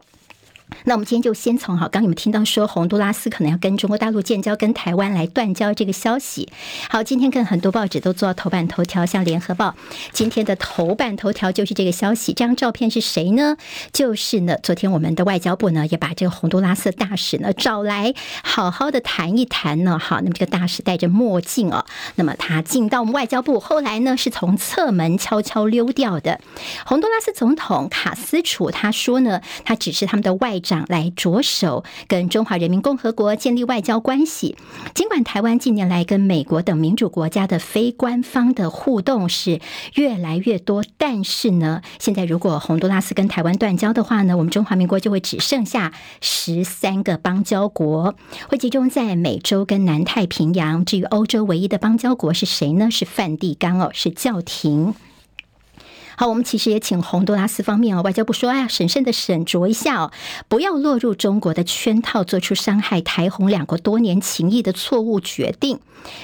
[0.83, 6.49] 那我们今天就先从哈，刚你们听到说洪都拉斯可能要跟中国大陆建交，跟台湾来断交这个消息。
[6.89, 9.75] 好，今天跟很多报纸都做到头版头条，像联合报
[10.11, 12.33] 今天的头版头条就是这个消息。
[12.33, 13.55] 这张照片是谁呢？
[13.93, 19.97] 就是呢，昨天我们的外交部呢也把这个洪都拉斯大使呢找来，好好的谈一谈呢。
[19.97, 26.41] 好，那么这个大使戴着墨镜哦，那么他进到我们外交部，后来呢是从侧门悄悄溜掉的。
[26.85, 30.56] 洪都拉斯总统卡斯楚他说呢，他只是他们的外。
[30.59, 34.55] 长来着手跟中华人民共和国建立外交关系。
[34.93, 39.59] 尽管台湾近年来跟美国等民主国家的非官方的互动是
[39.95, 48.15] 越来越多，但是呢，现在如果洪都拉斯跟台湾断交的话呢，我们中华民国就会只剩下十三个邦交国，
[48.49, 50.83] 会集中在美洲跟南太平洋。
[50.85, 52.89] 至于欧洲唯一的邦交国是谁呢？
[52.89, 54.93] 是梵蒂冈哦，是教廷。
[56.19, 60.11] 好，我们其实也请洪都拉斯方面哦，外交部说，哎呀，审慎的审酌一下哦，
[60.47, 65.77] 不要落入中国的圈套，做出伤害台洪两国多年情谊的错误决定。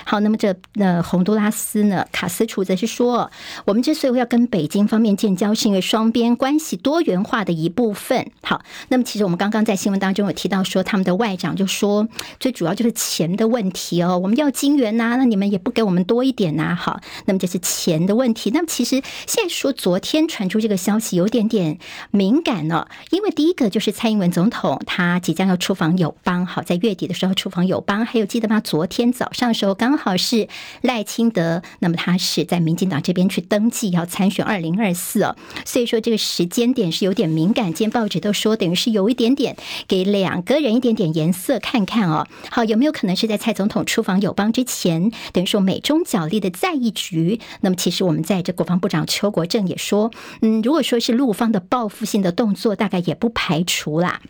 [0.05, 3.29] 好，那么这呃，洪都拉斯呢，卡斯楚则是说，
[3.65, 8.31] 我们之所以要跟北京方面建交，是因为双边关系多元化的一部分。
[8.41, 12.07] 好，那么其实我们刚刚在新闻当中有提到说，他们的外长就说，
[12.39, 16.75] 最主要就是钱的问题哦，我们要金元呐，那你们也不给我们多一点呐。
[16.79, 18.49] 好，那么这是钱的问题。
[18.51, 19.71] 那么其实现在说。
[19.83, 21.77] 昨天传出这个消息有点点
[22.09, 28.61] 敏感呢，因为第一个就是蔡英文总统他即将要出访友邦，好，在月底的时候出访友邦，还有记得吗？
[28.61, 30.47] 昨天早上的时候刚好是
[30.79, 39.57] 赖清德，那么他是在民进党这边去登记要参选二零二四哦，所以说这个时间点是有点敏感，今天报纸都说等于是有一点点
[39.89, 47.41] 给两个人一点点颜色看看哦，好，有没有可能是在蔡总统出访友邦之前，等于说美中角力的再一局？
[47.59, 49.72] 那么其实我们在这国防部长邱国正也。
[49.77, 54.21] 说，嗯，如果说是陆方的报复性的动作，大概也不排除啦。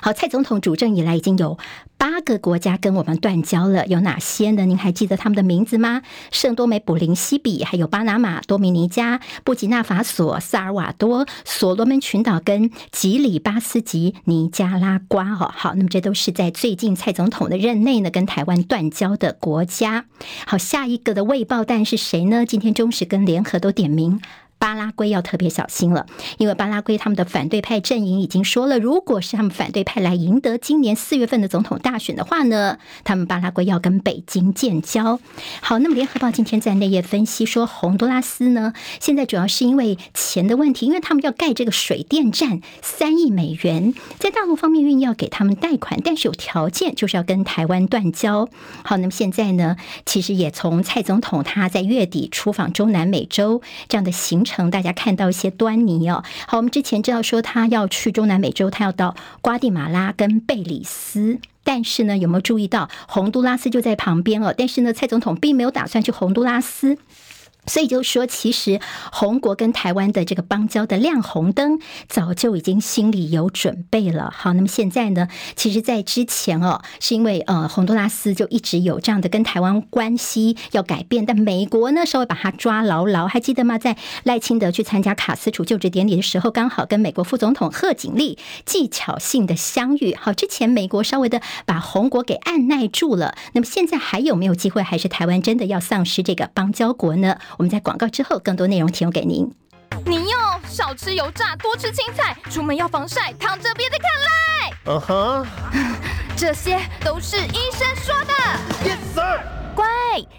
[0.00, 1.58] 好，蔡总统主政以来已经有
[1.96, 4.66] 八个国家跟我们断交了，有哪些呢？
[4.66, 6.02] 您还记得他们的名字吗？
[6.32, 15.34] 圣多美、普林西比，还有巴拿马、多米尼加、布吉纳法索、萨尔瓦多、所罗门群岛跟吉里巴斯及尼加拉瓜。
[15.34, 20.06] 哦，好，那么这都是在最近蔡总统的任内呢，跟台湾断交的国家。
[20.46, 22.44] 好，下一个的未爆弹是谁呢？
[22.44, 24.20] 今天中时跟联合都点名。
[24.58, 26.06] 巴拉圭要特别小心了，
[26.38, 35.20] 因为巴拉圭他们的反对派阵营已经说了，如果是他们反对派来赢得今年四月份的总统大选的话呢，他们巴拉圭要跟北京建交。
[35.60, 48.48] 好，那么联合报今天在内页分析说，洪都拉斯呢，现在主要是因为钱的问题，因为他们要盖这个水电站，三亿美元，在大陆方面愿意要给他们贷款，但是有条件，就是要跟台湾断交。
[48.82, 56.24] 好，那么现在呢，其实也从蔡总统他在月底出访中南美洲这样的行程大家看到一些端倪哦。
[56.46, 64.54] 好，我们之前知道说他要去中南美洲，他要到瓜地马拉跟贝里斯，但是呢，有没有注意到洪都拉斯就在旁边哦？
[64.56, 66.96] 但是呢，蔡总统并没有打算去洪都拉斯。
[67.66, 68.80] 所以就说，其实
[69.12, 74.32] 洪国跟台湾的这个邦交的亮红灯，早就已经心里有准备了。
[74.34, 83.78] 好，那么现在呢，其实，在之前哦，是因为呃，洪都拉斯就一直有这样的跟台湾关系要改变，但美国呢稍微把他抓牢牢，还记得吗？
[83.78, 90.14] 在赖清德去参加卡斯楚就职典礼的时候，刚好跟美国副总统贺锦丽技巧性的相遇。
[90.14, 94.82] 好，之前美国稍微的把洪国给按捺住了，那么现在还有没有机会？
[94.82, 97.38] 还是台湾真的要丧失这个邦交国呢？
[97.58, 99.50] 我们在广告之后，更多内容提供给您。
[100.04, 104.72] 你要少吃油炸，多吃青菜，出门要防晒，躺着别再看赖。
[104.86, 105.46] 嗯哼，
[106.36, 108.34] 这些都是医生说的。
[108.84, 109.40] Yes sir。
[109.74, 109.86] 乖，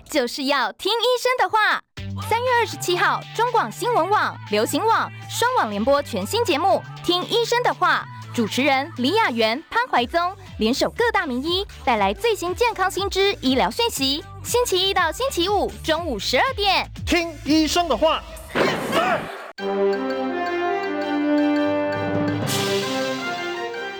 [0.09, 1.81] 就是要听医生的话。
[2.29, 8.05] 三月二十七号，中广新闻网、流行网双网联播全新节目《听医生的话》，
[8.37, 10.21] 主持人李雅媛、潘怀宗
[10.59, 14.23] 联手各大名医，带来最新健康新知、医疗讯息。
[14.43, 18.21] 星期一到星期五中午十二点，听医生的话。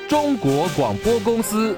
[0.08, 1.76] 中国广播公司。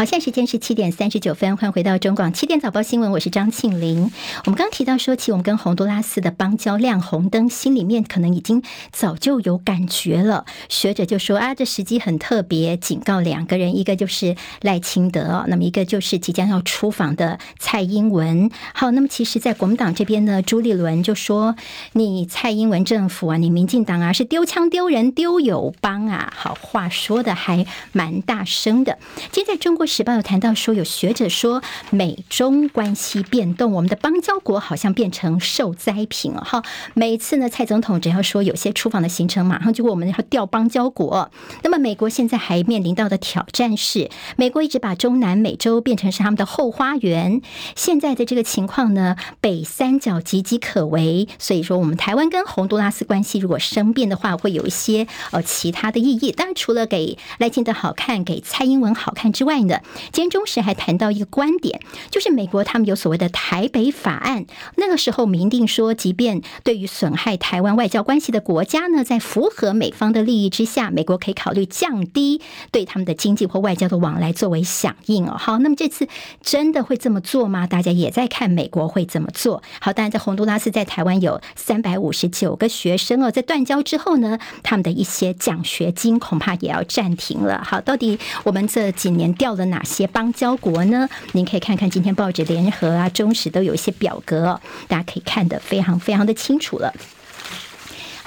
[0.00, 4.10] 好，现在时间是七点三十九分，欢迎回到中广七点早报新闻，我是张庆玲。
[4.46, 10.46] 我们刚提到说起我们跟洪都拉斯的邦交亮红灯，心里面可能已经早就有感觉了。
[10.70, 18.50] 学者就说啊，这时机很特别，警告两个人，一个就是赖清德，那么一个就是即将要出访的蔡英文。
[18.72, 21.56] 好，那么其实，在国民党这边呢，朱立伦就说
[21.92, 28.96] ：“你蔡英文政府啊，你民进党啊，是丢枪丢人丢友邦啊。”好，话说的还蛮大声的。
[29.30, 29.89] 今天在中国。
[29.90, 36.62] 时报有谈到说，有学者说美中关系变动，我们的邦交国好像变成受灾品了哈。
[36.94, 41.32] 每次呢，蔡总统只要说有些出访的行程，马上就问我们要调邦交国。
[41.64, 47.42] 那么美国现在还面临到的挑战是，美国一直把中南美洲变成是他们的后花园。
[47.74, 51.26] 现在的这个情况呢，北三角岌岌可危。
[51.40, 56.30] 所以说，我们台湾跟洪都拉斯关系如果生变的话，会有一些呃其他的意义。
[56.30, 59.79] 当然，除了给赖清德好看，给蔡英文好看之外呢。
[60.12, 64.46] 今天中时还谈到一个观点，就是美国他们有所谓的台北法案。
[64.76, 75.36] 那个时候明定说，即便对于损害台湾外交关系的国家呢，在符合美方的利益之下，美国可以考虑降低对他们的经济或外交的往来作为响应哦。
[75.38, 76.08] 好，那么这次
[76.42, 77.66] 真的会这么做吗？
[77.66, 79.62] 大家也在看美国会怎么做。
[79.80, 87.62] 好，当然在洪都拉斯在台湾有三百五十九个学生哦，在断交之后呢，他们的一些奖学金恐怕也要暂停了。
[87.64, 91.08] 好，到底我们这几年掉了哪些邦交国呢？
[91.32, 96.92] 您可以看看今天报纸联合啊、中时都有一些表格，大家可以看得非常非常的清楚了。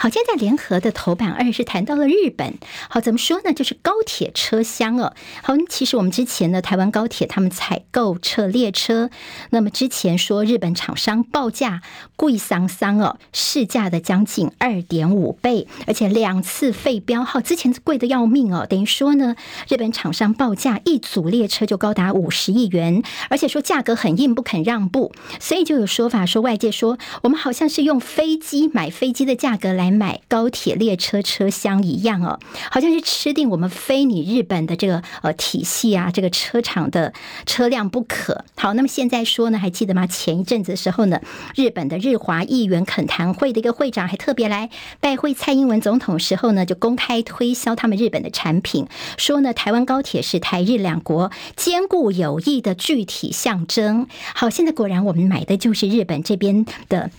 [0.04, 2.56] 好，现在联合的头版二是谈到了日本。
[2.90, 3.54] 好，怎么说呢？
[3.54, 5.14] 就是高铁车厢哦。
[5.42, 9.10] 好，其实我们之前呢，台湾高铁他们采购车列车，
[9.52, 11.82] 那么之前说日本厂商报价
[12.18, 18.68] 贵桑桑哦，市价的将近二点五倍，而且两次废标号，之前贵的要命哦。
[18.70, 19.38] 等于说呢，
[19.70, 29.93] 日本厂商报价一组列车就高达五十亿元，而且说价格很硬，不肯让步，所以就有说法说，外界说我们好像是用飞机买飞机的价格来。
[29.94, 32.40] 买高铁列车车厢一样哦，
[32.72, 37.14] 好像是吃定我们非你日本的这个呃体系啊，这个车厂的
[37.46, 38.44] 车辆不可。
[38.56, 40.08] 好，那么现在说呢，还记得吗？
[40.08, 41.22] 前一阵子的时候呢，
[41.56, 44.70] 日本的日华议员恳谈会的一个会长还特别来
[45.00, 48.88] 拜会蔡英文总统时候呢，就公开推销他们日本的产品，
[49.18, 54.08] 说呢，台湾高铁是台日两国坚固友谊的具体象征。
[54.34, 57.12] 好，现在果然我们买的就是日本这边的。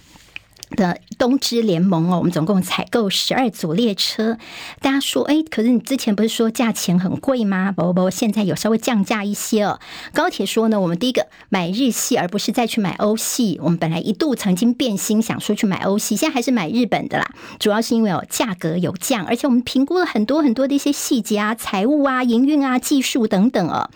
[0.75, 4.39] 的东芝联盟哦，我们总共采购十二组列车。
[4.81, 7.73] 大家说，哎，可是你之前不是说价钱很贵吗？
[7.73, 9.79] 不不不，现在有稍微降价一些哦。
[10.13, 13.61] 高铁说呢，我们第一个买日系，而不是再去买欧系。
[13.63, 17.31] 我们本来一度曾经变心，想说去买欧系，现在还是买日本的啦。
[17.61, 23.89] 主要是因为哦，价格有降，而且我们评估了很多很多的一些细节啊、财务啊、营运啊、技术等等哦。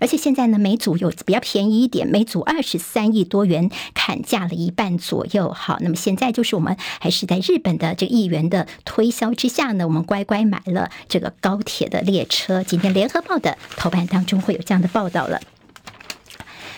[0.00, 5.52] 而且现在呢，每组有比较便宜一点，每组二十三亿多元，砍价了一半左右。
[5.52, 6.21] 好，那么现在。
[6.22, 12.62] 再就是我们还是在日本的这个议员的推销之下呢，我们乖乖买了这个高铁的列车。
[12.62, 15.40] 今天联合报的头版当中会有这样的报道了。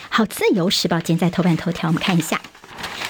[0.08, 2.40] 好，自由时报今天在头版头条，我们看一下。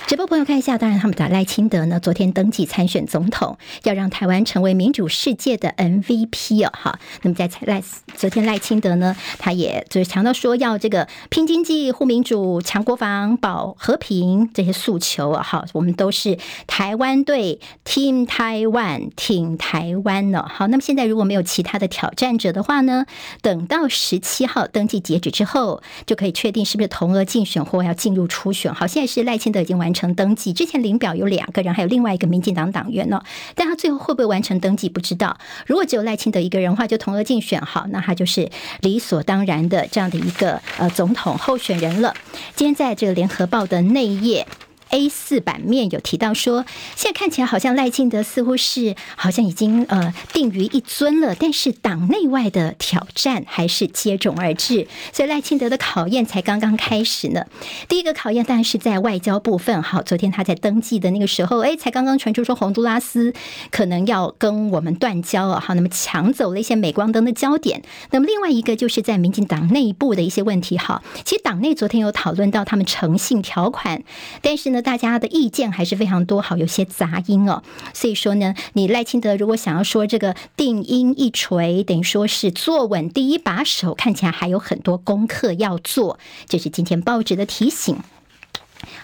[0.06, 6.98] 直播朋友看一下，当然他们的赖清德呢，昨天登记参选总统，要让台湾成为民主世界的 MVP 哦，哈。
[7.22, 7.82] 那么在赖
[8.14, 20.44] 昨天赖清德呢，他也就是强调说要这个拼经济、护民主、强国防、保和平这些诉求啊，好，我们都是台湾队，Team Taiwan，挺台湾呢。
[20.46, 23.06] 好，那么现在如果没有其他的挑战者的话呢，
[23.40, 28.74] 等到十七号登记截止之后，就可以确定是不是同额竞选或要进入初选。
[28.74, 33.22] 好，现在是赖清德已经完成登记，之前领表有两个人，还有另外一个民进党党员呢，
[33.54, 35.38] 但他最后会不会完成登记不知道。
[35.66, 42.12] 如果只有赖清德一个人的话，就同额竞选好，那他就是理所当然的这样的一个呃总统候选人了。
[42.56, 44.46] 今天在这个联合报的内页。
[44.94, 46.64] A 四版面有提到说，
[46.94, 57.44] 现在看起来好像赖清德似乎是好像已经呃定于一尊了，但是党内外的挑战还是接踵而至，所以赖清德的考验才刚刚开始呢。
[57.88, 63.34] 第一个考验当然是在外交部分，好，昨天他在登记的那个时候，哎，才刚刚传出说洪都拉斯
[63.72, 67.82] 可能要跟我们断交啊，好，那么抢走了一些镁光灯的焦点。
[68.12, 74.04] 那么另外一个就是在民进党内部的一些问题，哈，其实党内昨天有讨论到他们诚信条款，
[74.40, 74.83] 但是呢。
[74.84, 77.64] 大家的意见还是非常多，好，有些杂音哦。
[77.92, 86.20] 所以说呢，你赖清德如果想要说这个定音一锤，等于说是坐稳第一把手，看起来还有很多功课要做。
[86.46, 87.96] 这是今天报纸的提醒。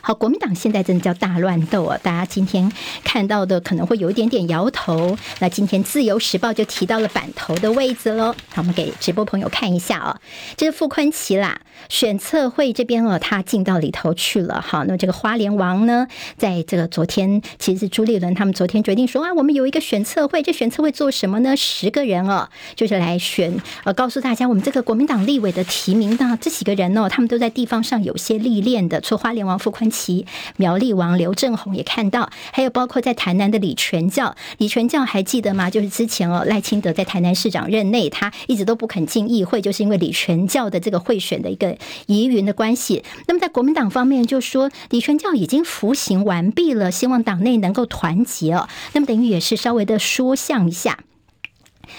[0.01, 1.99] 好，国民党现在真的叫大乱斗啊！
[2.03, 2.71] 大家今天
[3.05, 5.17] 看到的可能会有一点点摇头。
[5.39, 8.35] 那今天《自由时报》就提到了板头的位置喽。
[8.49, 10.21] 好，我们给直播朋友看一下啊、哦，
[10.57, 14.61] 这是傅坤奇啦，选策会这边哦，他进到里头去了。
[14.61, 16.07] 好，那这个花莲王呢，
[16.37, 21.57] 在这个昨天，其实是朱立伦他们昨天决定说啊，我们有一个选策会，这选策会做什么呢？
[21.57, 23.53] 十个人哦，就是来选
[23.85, 30.01] 呃，告诉大家我们这个国民党立委的提名的这几个人哦，他们都在地方上有些历练的，除花莲王傅崐萁。
[30.01, 30.25] 其
[30.57, 35.69] 苗栗王刘正宏也看到，还有包括在台南的李全教，李全教还记得吗？
[35.69, 43.05] 就是之前哦，赖清德在台南市长任内，他一直都不肯进议会，就是因为李全教的这个贿选的一个疑云的关系。
[43.27, 48.67] 那么在国民党方面，就说李全教已经服刑完毕了，希望党内能够团结哦。
[48.95, 51.01] 那么等于也是稍微的说项一下。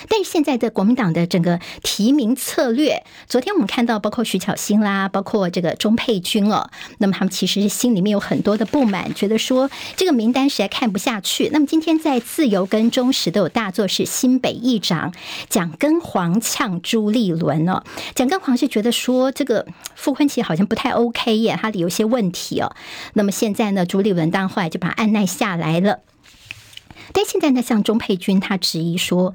[0.10, 11.50] 但是现在的国民党的整个提名策略，昨天我们看到，包括徐巧芯啦，包括这个钟沛君哦，那么他们其实是心里面有很多的不满，觉得说这个名单实在看不下去。
[11.52, 15.14] 那么今天在自由跟中时都有大作，是新北议长
[15.50, 17.84] 蒋根煌呛朱立伦哦，
[18.16, 22.76] 蒋根煌是觉得说这个傅昆萁好像不太 OK 耶，他的有些问题哦。
[23.14, 26.00] 那么现在呢，朱立伦当后来就把他按捺下来了。
[27.14, 29.34] 但现在呢，像钟沛君他质疑说，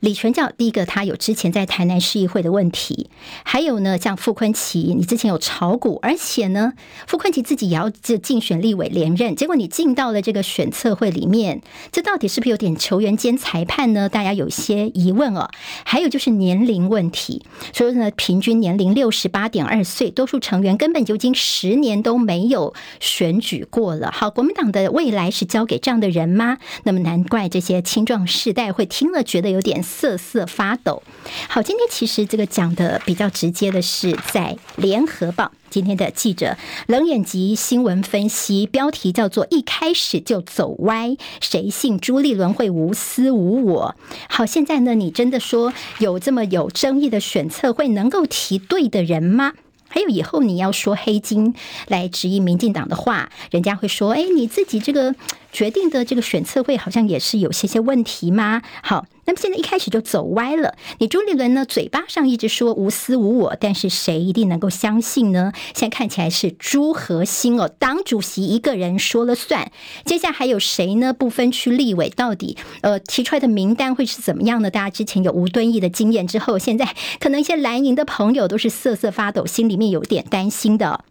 [0.00, 3.08] 李全教第一个他有之前在台南市议会的问题，
[3.44, 6.74] 还有呢，像傅崐萁，你之前有炒股，而且呢，
[7.06, 14.10] 傅崐萁自己也要这竞选立委连任，结果你进到了这个选策会里面，这到底是不是有点球员兼裁判呢？
[14.10, 15.48] 大家有些疑问哦。
[15.84, 17.42] 还有就是年龄问题，
[17.72, 24.10] 所以呢，平均年龄六十八点二岁，多数成员根本就已经十年都没有选举过了。
[24.12, 26.58] 好，国民党的未来是交给这样的人吗？
[26.84, 27.06] 那么。
[27.06, 31.02] 难怪这些青壮世代会听了觉得有点瑟瑟发抖。
[31.48, 36.56] 好，今天其实这个讲的比较直接的是在联合报今天的记者
[36.86, 43.94] 冷眼及新闻分析，标题叫做“一开始就走歪，谁信朱立伦会无私无我？”
[44.28, 49.52] 好，现在呢，你真的说有这么有争议的选测会能够提对的人吗？
[49.88, 51.54] 还有以后你要说黑金
[51.86, 55.14] 来质疑民进党的话，人家会说：“哎，你自己这个。”
[55.52, 58.60] 决定的这个选测会好像也是有些些问题吗？
[58.82, 60.74] 好，那么现在一开始就走歪了。
[60.98, 65.52] 你朱立伦呢，嘴巴上一直说无私无我，但是谁一定能够相信呢？
[65.74, 69.70] 现在看起来是朱核心哦，党主席一个人说了算。
[70.04, 71.12] 接下来还有谁呢？
[71.12, 74.70] 不分区立委到底呃提出来的名单会是怎么样呢？
[74.70, 81.04] 大家之前有吴敦义的经验之后，现在可能一些蓝营的朋友都是瑟瑟发抖，心里面有点担心的。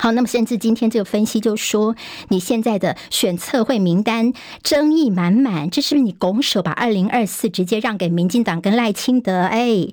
[0.00, 1.94] 好，那么甚至今天这个分析就说，
[2.28, 4.32] 你现在的选测会名单
[4.62, 9.42] 争议满满，这是不是你拱手把二零二四直接让给民进党跟赖清德？
[9.42, 9.88] 哎，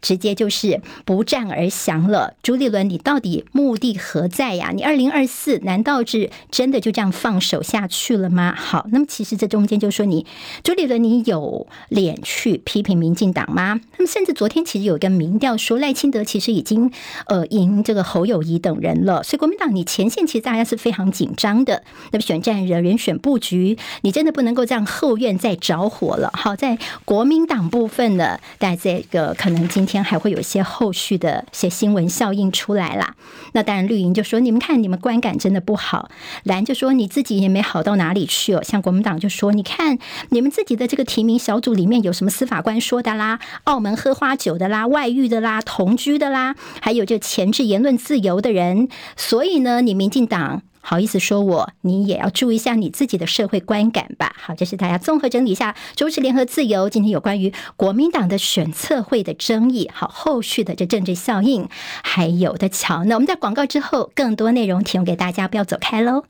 [0.00, 2.34] 直接就是不战而降了。
[2.42, 4.72] 朱立伦，你到底目的何在呀？
[4.74, 8.52] 你二零二四难道是真的就这样放手下去了吗？
[8.56, 10.26] 好，那么其实这中间就说你
[10.64, 13.80] 朱立伦，你有脸去批评民进党吗？
[13.98, 16.90] 那么甚至昨天其实有一个民调说赖清德其实已经
[17.26, 19.42] 呃赢这个侯友谊等人了，所以。
[19.42, 21.84] 国民党，你前线其实大家是非常紧张的。
[22.10, 26.30] 那么选战人人选布局，你真的不能够这样后院再着火了。
[26.32, 33.14] 好，在国民党部分呢，在这个可能今天还会有一些后续的一些新闻效应出来啦。
[33.52, 36.10] 那当然绿营就说：“你们看，你们观感真的不好。”
[36.44, 39.98] 蓝就说：“你自己也没好到哪里去哦。”像国民党就说：“你看，
[40.30, 54.36] 你们自己的这个提名小组里面有什么司法官说的啦，澳门喝花酒的啦，外遇的啦，同居的啦，还有这前置言论自由的人。”所所以呢，你民进党好意思说我，你也要注意一下你自己的社会观感吧。
[54.38, 55.74] 好，这是大家综合整理一下。
[55.96, 61.68] 中时联合自由今天有关于国民党的选测会的争议，好，后续的这政治效应
[62.04, 63.02] 还有的瞧。
[63.02, 66.22] 那我们在广告之后，更多内容提供给大家，不要走开喽。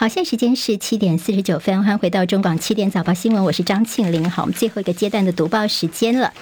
[0.00, 4.30] 好，现在时间是七点四十九分，欢迎回到中广七点早报新闻，我是张庆玲。
[4.30, 6.32] 好，我们最后一个阶段的读报时间了。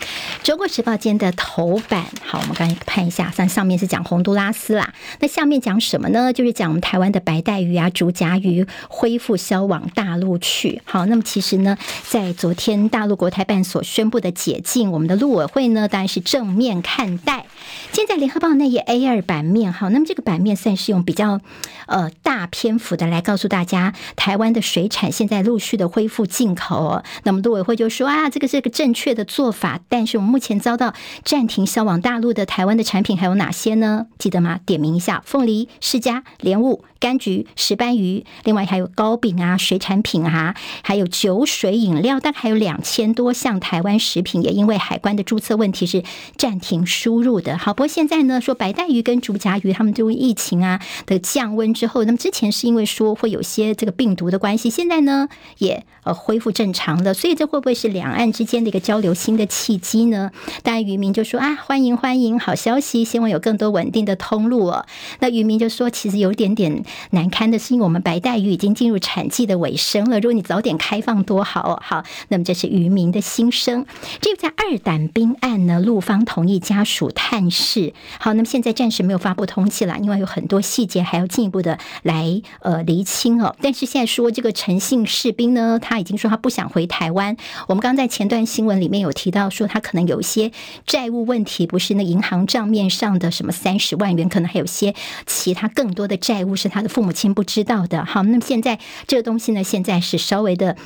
[0.44, 6.32] 中国时报今天的头版，好，我们刚才看一下，上上面是讲洪都拉斯啦，那下面讲什么呢？
[6.32, 10.80] 就是讲我们台湾的白带鱼啊、竹筴鱼恢复销往大陆去。
[10.84, 11.76] 好，那么其实呢，
[12.08, 17.46] 在昨天大陆国台办所宣布的解禁，我们的陆委会呢，当然是正面看待。
[17.92, 21.40] 现在联合报那页 A 二版面，好，那么这个版面算是用比较
[21.86, 23.47] 呃大篇幅的来告诉。
[23.48, 27.04] 大家，台湾的水产现在陆续的恢复进口哦。
[27.24, 29.80] 那么陆委会就说啊，这个是个正确的做法。
[29.88, 30.94] 但是我们目前遭到
[31.24, 34.06] 暂停销往大陆的台湾的产品还有哪些呢？
[34.18, 34.60] 记得吗？
[34.66, 46.02] 点名一下：凤梨、释迦、莲雾、柑橘、石斑鱼，另外还有糕饼啊、水产品啊，还有酒水饮料，大概还有两千多项台湾食品，也因为海关的注册问题是
[46.36, 47.56] 暂停输入的。
[47.56, 55.28] 好，不过现在呢，说白带鱼跟竹荚鱼，他们这个疫情啊的降温之后，那么之前是因为说会有有些这个病毒的关系，现在呢
[55.58, 60.32] 也呃恢复正常了，所以这会不会是两岸之间的一个交流新的契机呢？
[60.64, 64.84] 当然渔民就说啊，欢迎欢迎，好消息，希望有更多稳定的通路哦。
[65.20, 71.80] 那渔民就说，其实有点点难堪的是，因为我们白带鱼已经进入产季的尾声了，如果你早点开放多好。
[71.80, 73.86] 好，那么这是渔民的心声。
[74.20, 77.92] 这个在二胆兵案呢，陆方同意家属探视。
[78.18, 83.27] 好，那么现在暂时没有发布通气了，因为有很多细节还要进一步的来呃厘清
[83.60, 87.36] 但是现在说这个陈姓士兵呢，他已经说他不想回台湾。
[87.66, 90.52] 我们刚在前段新闻里面有提到说，他可能有一些
[90.86, 94.94] 债务问题，不是那银行账面上的什么三十万元，可能还有些
[95.26, 98.04] 其他更多的债务是他的父母亲不知道的。
[98.04, 100.76] 好，那么现在这个东西呢，现在是稍微的。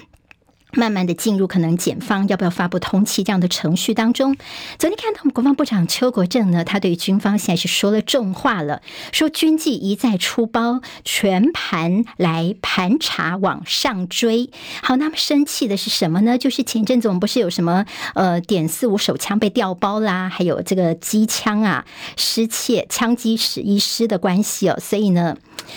[0.75, 4.37] 慢慢的进入可能检方要不要发布通缉这样的程序当中。
[4.79, 8.81] 昨天看到我们国防部长邱国正呢，他对军方现在是说了重话了，
[9.13, 14.51] 说军纪一再出包，全盘来盘查往上追。
[14.83, 16.39] 好，那么生气的是什么呢？
[16.39, 21.85] 就是前阵子我们不是有什么呃点四五手枪被调包啦，还有这个机枪啊
[22.17, 25.37] 失窃，枪击十一失的关系哦，所以呢。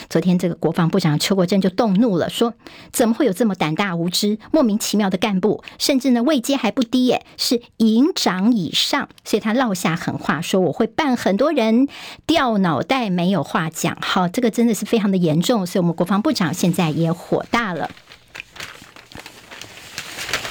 [0.09, 2.53] 昨天，这个国防部长邱国正就动怒了，说
[2.91, 5.63] ：“怎么会有这么胆大无知、莫名其妙的干部？
[5.77, 11.87] 甚至呢，位阶还不低耶，是营长以上。”所以他落下狠话，说：“我会办很多人
[12.25, 17.89] 掉脑袋，没有话讲。”好，这个真的是非常的严重，所以我们国防部长现在也火大了。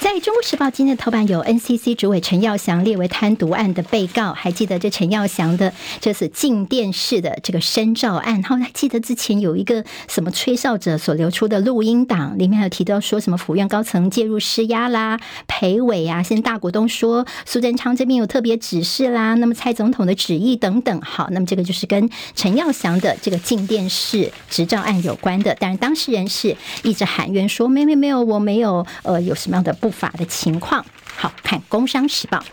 [0.05, 29.94] 在中国时报今天的头版有 NCC 主委陈耀祥列为贪渎案的被告，还记得这陈耀祥的这是镜电视的这个深照案，后来记得之前有一个什么吹哨者所流出的录音档，里面还有提到说什么府院高层介入施压啦，裴伟啊，现在大股东说苏贞昌这边有特别指示啦，那么蔡总统的旨意等等，好，那么这个就是跟陈耀祥的这个镜电视执照案有关的，但是当事人是一直喊冤说没没没有，我没有呃有什么样的不。
[29.95, 30.85] 法的情况。
[31.17, 32.39] 好看，《工商时报》《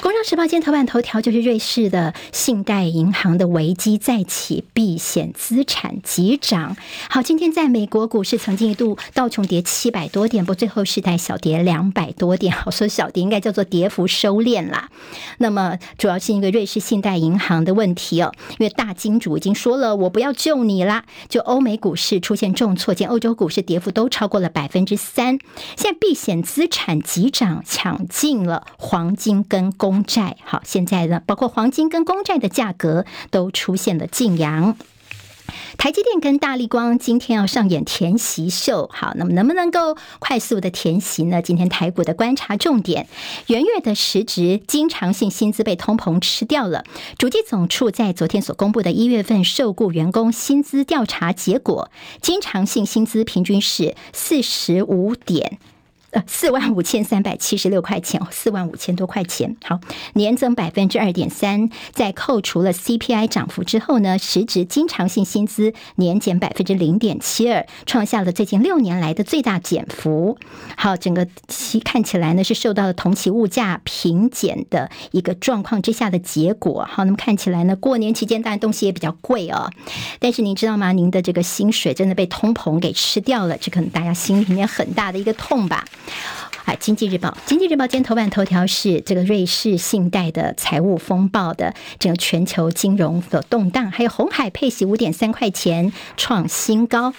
[0.00, 6.76] 工商时报》今天头版头条就是瑞士的信贷银行的危机再起，避险资产急涨。
[7.08, 12.52] 好，今天在美国股市曾经一度道琼跌七百多点，不最后是在小跌两百多点。
[12.52, 14.90] 好，说小跌应该叫做跌幅收敛啦。
[15.38, 21.04] 那么主要是一个瑞士信贷银行的问题哦，因为大金主已经说了，我不要救你啦。
[21.28, 25.38] 就欧美股市出现重挫，见欧洲股市跌幅都超过了百分之三。
[25.76, 28.06] 现在避险资产急涨，抢。
[28.10, 34.76] 进了黄金跟公债，好，现在呢，包括黄金跟公债的价格都出现了劲扬。
[35.78, 41.42] 台积电跟大力光今天要上演填席秀，好，那么能不能够快速的填席呢？
[41.42, 43.08] 今天台股的观察重点，
[43.46, 46.84] 元月的实值经常性薪资被通膨吃掉了。
[47.18, 51.90] 主计总处在昨天所公布的一月份受雇员工薪资调查结果，
[52.20, 55.58] 经常性薪资平均是四十五点。
[56.12, 59.56] 呃，四万五千三百七十六块钱，四万五千多块钱。
[59.64, 59.78] 好，
[60.14, 70.36] 年增百分之二点三，在扣除了 CPI 涨幅之后呢，实质经常性薪资年减百分之零点七二，创下了最近六年来的最大减幅。
[70.76, 76.88] 好，整个期看起来呢是受到了同期物价平减的一个状况之下的结果。
[76.90, 79.70] 好，那么看起来呢，过年期间当然东西也比较贵哦，
[80.18, 80.90] 但是您知道吗？
[80.90, 85.84] 您的这个薪水真的被通膨给吃掉了，这可能大家心里面很大的一个痛吧。
[86.64, 97.14] 啊，《经济日报》《经济日报》今天头版头条是这个瑞士信贷的财务风暴的整个全球金融的动荡，还有红海配息五点三块钱创新高。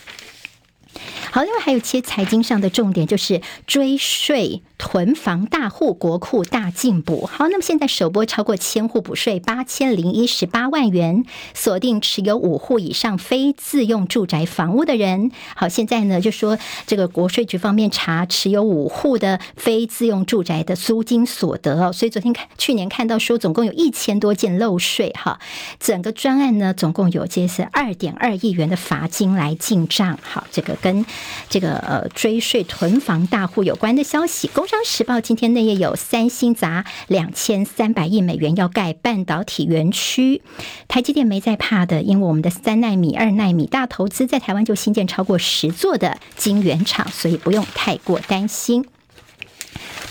[1.32, 4.62] 好，另外还有一些财经上的重点，就是追税。
[4.84, 11.24] 囤房大户国库大进补，好，那么现在首波超过千户补税八千零一十八万元，
[11.54, 15.30] 锁定持有五户以上非自用住宅房屋的人。
[15.56, 25.40] 好，现在呢就说这个国税局方面查持有五户的非自用住宅的租金所得，所以昨天看去年看到说总共有一千多件漏税哈，
[25.80, 30.18] 整个专案呢总共有这是二点二亿元的罚金来进账。
[30.24, 31.06] 好，这个跟
[31.48, 34.66] 这个呃追税囤房大户有关的消息，工。
[34.74, 40.42] 《商时报》今天内页有三星砸两千三百亿美元要盖半导体园区，
[40.88, 48.86] 台积电没在怕的，因为我们的三纳米、二纳米大投资在台湾就新建超过十座的晶圆厂，所以不用太过担心。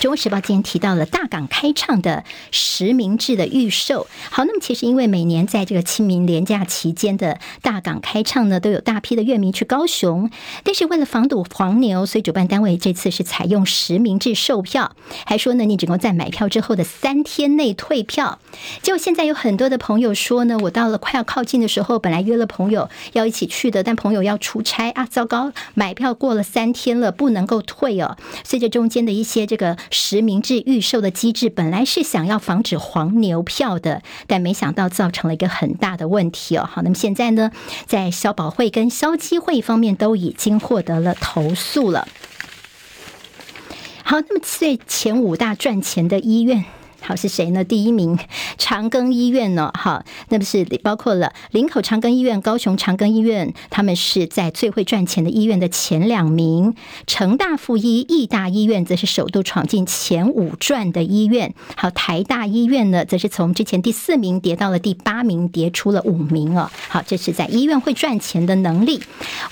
[0.01, 4.07] 中国时报今天提到了大港开唱的实名制的预售。
[4.31, 10.31] 好，那么其实因为每年在这个清明连假期间的大港开唱呢，都有大批的乐迷去高雄。
[10.63, 18.39] 但是为了防堵黄牛，所以主办单位这次是采用实名制售票，还说呢，你只能在买票之后的三天内退票。
[18.81, 28.17] 结果现在有很多的朋友说呢，我到了快要靠近的时候，本来约了朋友要一起去的，但朋友要出差啊，糟糕，买票过了三天了，不能够退哦。
[28.43, 36.67] 随着中间的一些这个实名制预售的机制，本来是想要防止黄牛票的，但没想到造成了一个很大的问题哦。
[36.71, 37.51] 好，那么现在呢，
[37.85, 42.07] 在消保会跟消基会方面都已经获得了投诉了。
[44.03, 46.65] 好，那么最前五大赚钱的医院。
[47.01, 47.63] 好，是谁呢？
[47.63, 48.17] 第一名
[48.57, 49.71] 长庚医院呢？
[49.73, 56.75] 好，那不是包括了林口长庚医院、高雄长庚医院，他们是在最会赚钱的医院的前两名。
[57.07, 61.53] 成大附医、义大医院则是首度闯进前五赚的医院。
[61.75, 66.69] 好，台大医院呢，则是从之前第四名跌到了第八名，跌出了五名哦。
[66.87, 69.01] 好，这是在医院会赚钱的能力。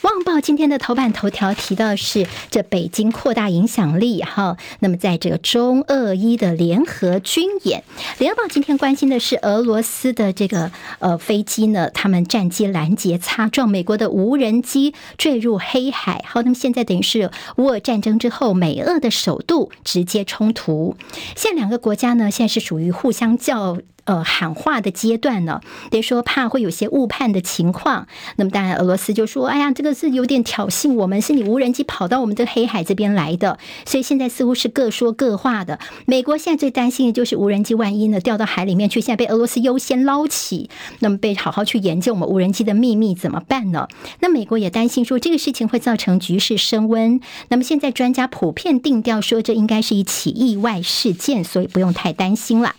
[0.04, 4.22] 旺报今天的头版头条提到是这北京扩大影响力。
[4.22, 7.86] 好，那么在这个中俄医的联合军演，
[8.18, 10.70] 联合报今天关心的是俄罗斯的这个
[11.00, 16.22] 呃飞机呢，他们战机拦截擦撞美国的无人机坠入黑海。
[16.28, 20.98] 好，那么现在等于是乌俄战争之后，美俄的首度直接冲突。
[21.38, 23.78] 现在两个国家呢，现在是属于互相较。
[24.10, 28.08] 呃，喊话的阶段呢，得说怕会有些误判的情况。
[28.38, 35.78] 那么当然，俄罗斯就说：“哎呀，这个是有点挑衅，我们是你无人机跑到我们的黑海这边来的。”所以现在似乎是各说各话的。
[36.08, 43.88] 美国现在最担心的就是无人机万一呢掉到海里面去，现在被俄罗斯优先捞起，那么被好好去研究我们无人机的秘密怎么办呢？
[44.22, 47.22] 那美国也担心说这个事情会造成局势升温。
[47.50, 52.74] 那么现在专家普遍定调说，这应该是一起意外事件，所以不用太担心了。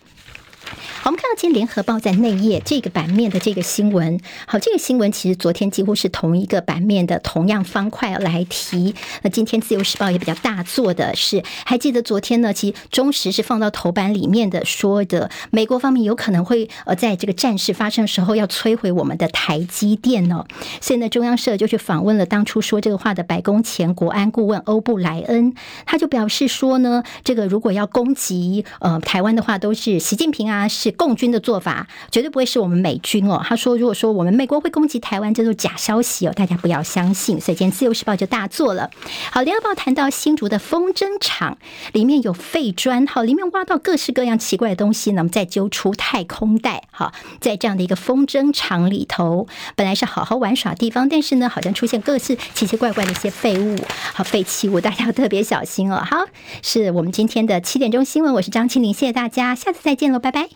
[1.03, 4.21] 好，我们看到今天联合报在内页这个版面的这个新闻。
[4.47, 8.95] 好，这个新闻其实昨天几乎是同一个版面的同样方块来提。
[9.23, 12.53] 那今天自由时报也比较大做的是，还记得昨天呢？
[12.53, 20.47] 其实中时是放到头版里面的，说的美国方面有可能会呃在这个战事发生的时候要摧毁我们的台积电哦。
[20.81, 25.55] 所以呢，中央社就去访问了当初说这个话的白宫前国安顾问欧布莱恩，
[25.87, 30.95] 他就表示说呢，这个如果要攻击呃台湾的话，都是习近平啊是。
[31.01, 33.41] 共军的做法绝对不会是我们美军哦。
[33.43, 37.41] 他说，如果说我们美国会攻击台湾，这都是假消息哦，大家不要相信。
[37.41, 38.91] 所以今天自由时报就大做了。
[39.33, 41.57] 好，联合报谈到新竹的风筝厂
[41.95, 46.85] 里面有废砖，好，里面挖到各式各样奇怪的东西，那么再揪出太空袋。
[46.91, 53.75] 好，在这样的一个风筝厂里头，本来是好好玩耍地方，但是呢，好像出现各式奇奇怪怪的一些废物，
[54.13, 56.05] 好废弃物，大家要特别小心哦。
[56.05, 56.27] 好，
[56.63, 60.51] 是我们今天的七点钟新闻，我是张庆玲，谢谢大家，下次再见喽，拜拜。